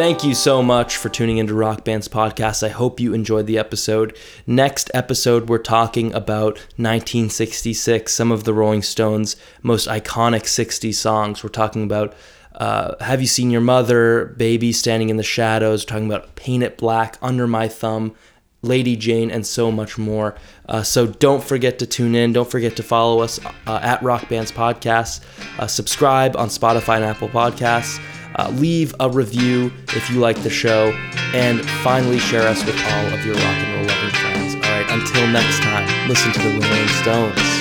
Thank 0.00 0.24
you 0.24 0.32
so 0.32 0.62
much 0.62 0.96
for 0.96 1.10
tuning 1.10 1.36
into 1.36 1.52
Rock 1.52 1.84
Band's 1.84 2.08
podcast. 2.08 2.62
I 2.62 2.70
hope 2.70 3.00
you 3.00 3.12
enjoyed 3.12 3.46
the 3.46 3.58
episode. 3.58 4.16
Next 4.46 4.90
episode, 4.94 5.50
we're 5.50 5.58
talking 5.58 6.14
about 6.14 6.56
1966, 6.78 8.10
some 8.10 8.32
of 8.32 8.44
the 8.44 8.54
Rolling 8.54 8.80
Stones' 8.80 9.36
most 9.62 9.86
iconic 9.88 10.44
60s 10.44 10.94
songs. 10.94 11.44
We're 11.44 11.50
talking 11.50 11.82
about 11.82 12.14
uh, 12.54 12.94
Have 13.04 13.20
You 13.20 13.26
Seen 13.26 13.50
Your 13.50 13.60
Mother, 13.60 14.34
Baby 14.38 14.72
Standing 14.72 15.10
in 15.10 15.18
the 15.18 15.22
Shadows, 15.22 15.84
we're 15.84 15.90
talking 15.90 16.10
about 16.10 16.34
Paint 16.34 16.62
It 16.62 16.78
Black, 16.78 17.18
Under 17.20 17.46
My 17.46 17.68
Thumb, 17.68 18.14
Lady 18.62 18.96
Jane, 18.96 19.30
and 19.30 19.46
so 19.46 19.70
much 19.72 19.96
more. 19.96 20.34
Uh, 20.68 20.82
so 20.82 21.06
don't 21.06 21.42
forget 21.42 21.78
to 21.78 21.86
tune 21.86 22.14
in. 22.14 22.32
Don't 22.32 22.50
forget 22.50 22.76
to 22.76 22.82
follow 22.82 23.20
us 23.20 23.40
uh, 23.66 23.80
at 23.82 24.02
Rock 24.02 24.28
Band's 24.28 24.52
Podcast. 24.52 25.22
Uh, 25.58 25.66
subscribe 25.66 26.36
on 26.36 26.48
Spotify 26.48 26.96
and 26.96 27.04
Apple 27.04 27.28
Podcasts. 27.28 28.00
Uh, 28.36 28.48
leave 28.50 28.94
a 29.00 29.10
review 29.10 29.72
if 29.88 30.08
you 30.08 30.20
like 30.20 30.40
the 30.42 30.50
show, 30.50 30.92
and 31.34 31.68
finally 31.82 32.18
share 32.18 32.46
us 32.46 32.64
with 32.64 32.76
all 32.76 33.06
of 33.14 33.24
your 33.26 33.34
rock 33.34 33.44
and 33.44 33.74
roll 33.76 33.96
loving 33.96 34.10
friends. 34.20 34.54
All 34.54 34.60
right, 34.60 34.86
until 34.90 35.26
next 35.28 35.60
time, 35.62 36.08
listen 36.08 36.32
to 36.32 36.38
the 36.38 36.60
Rolling 36.60 36.88
Stones. 36.88 37.59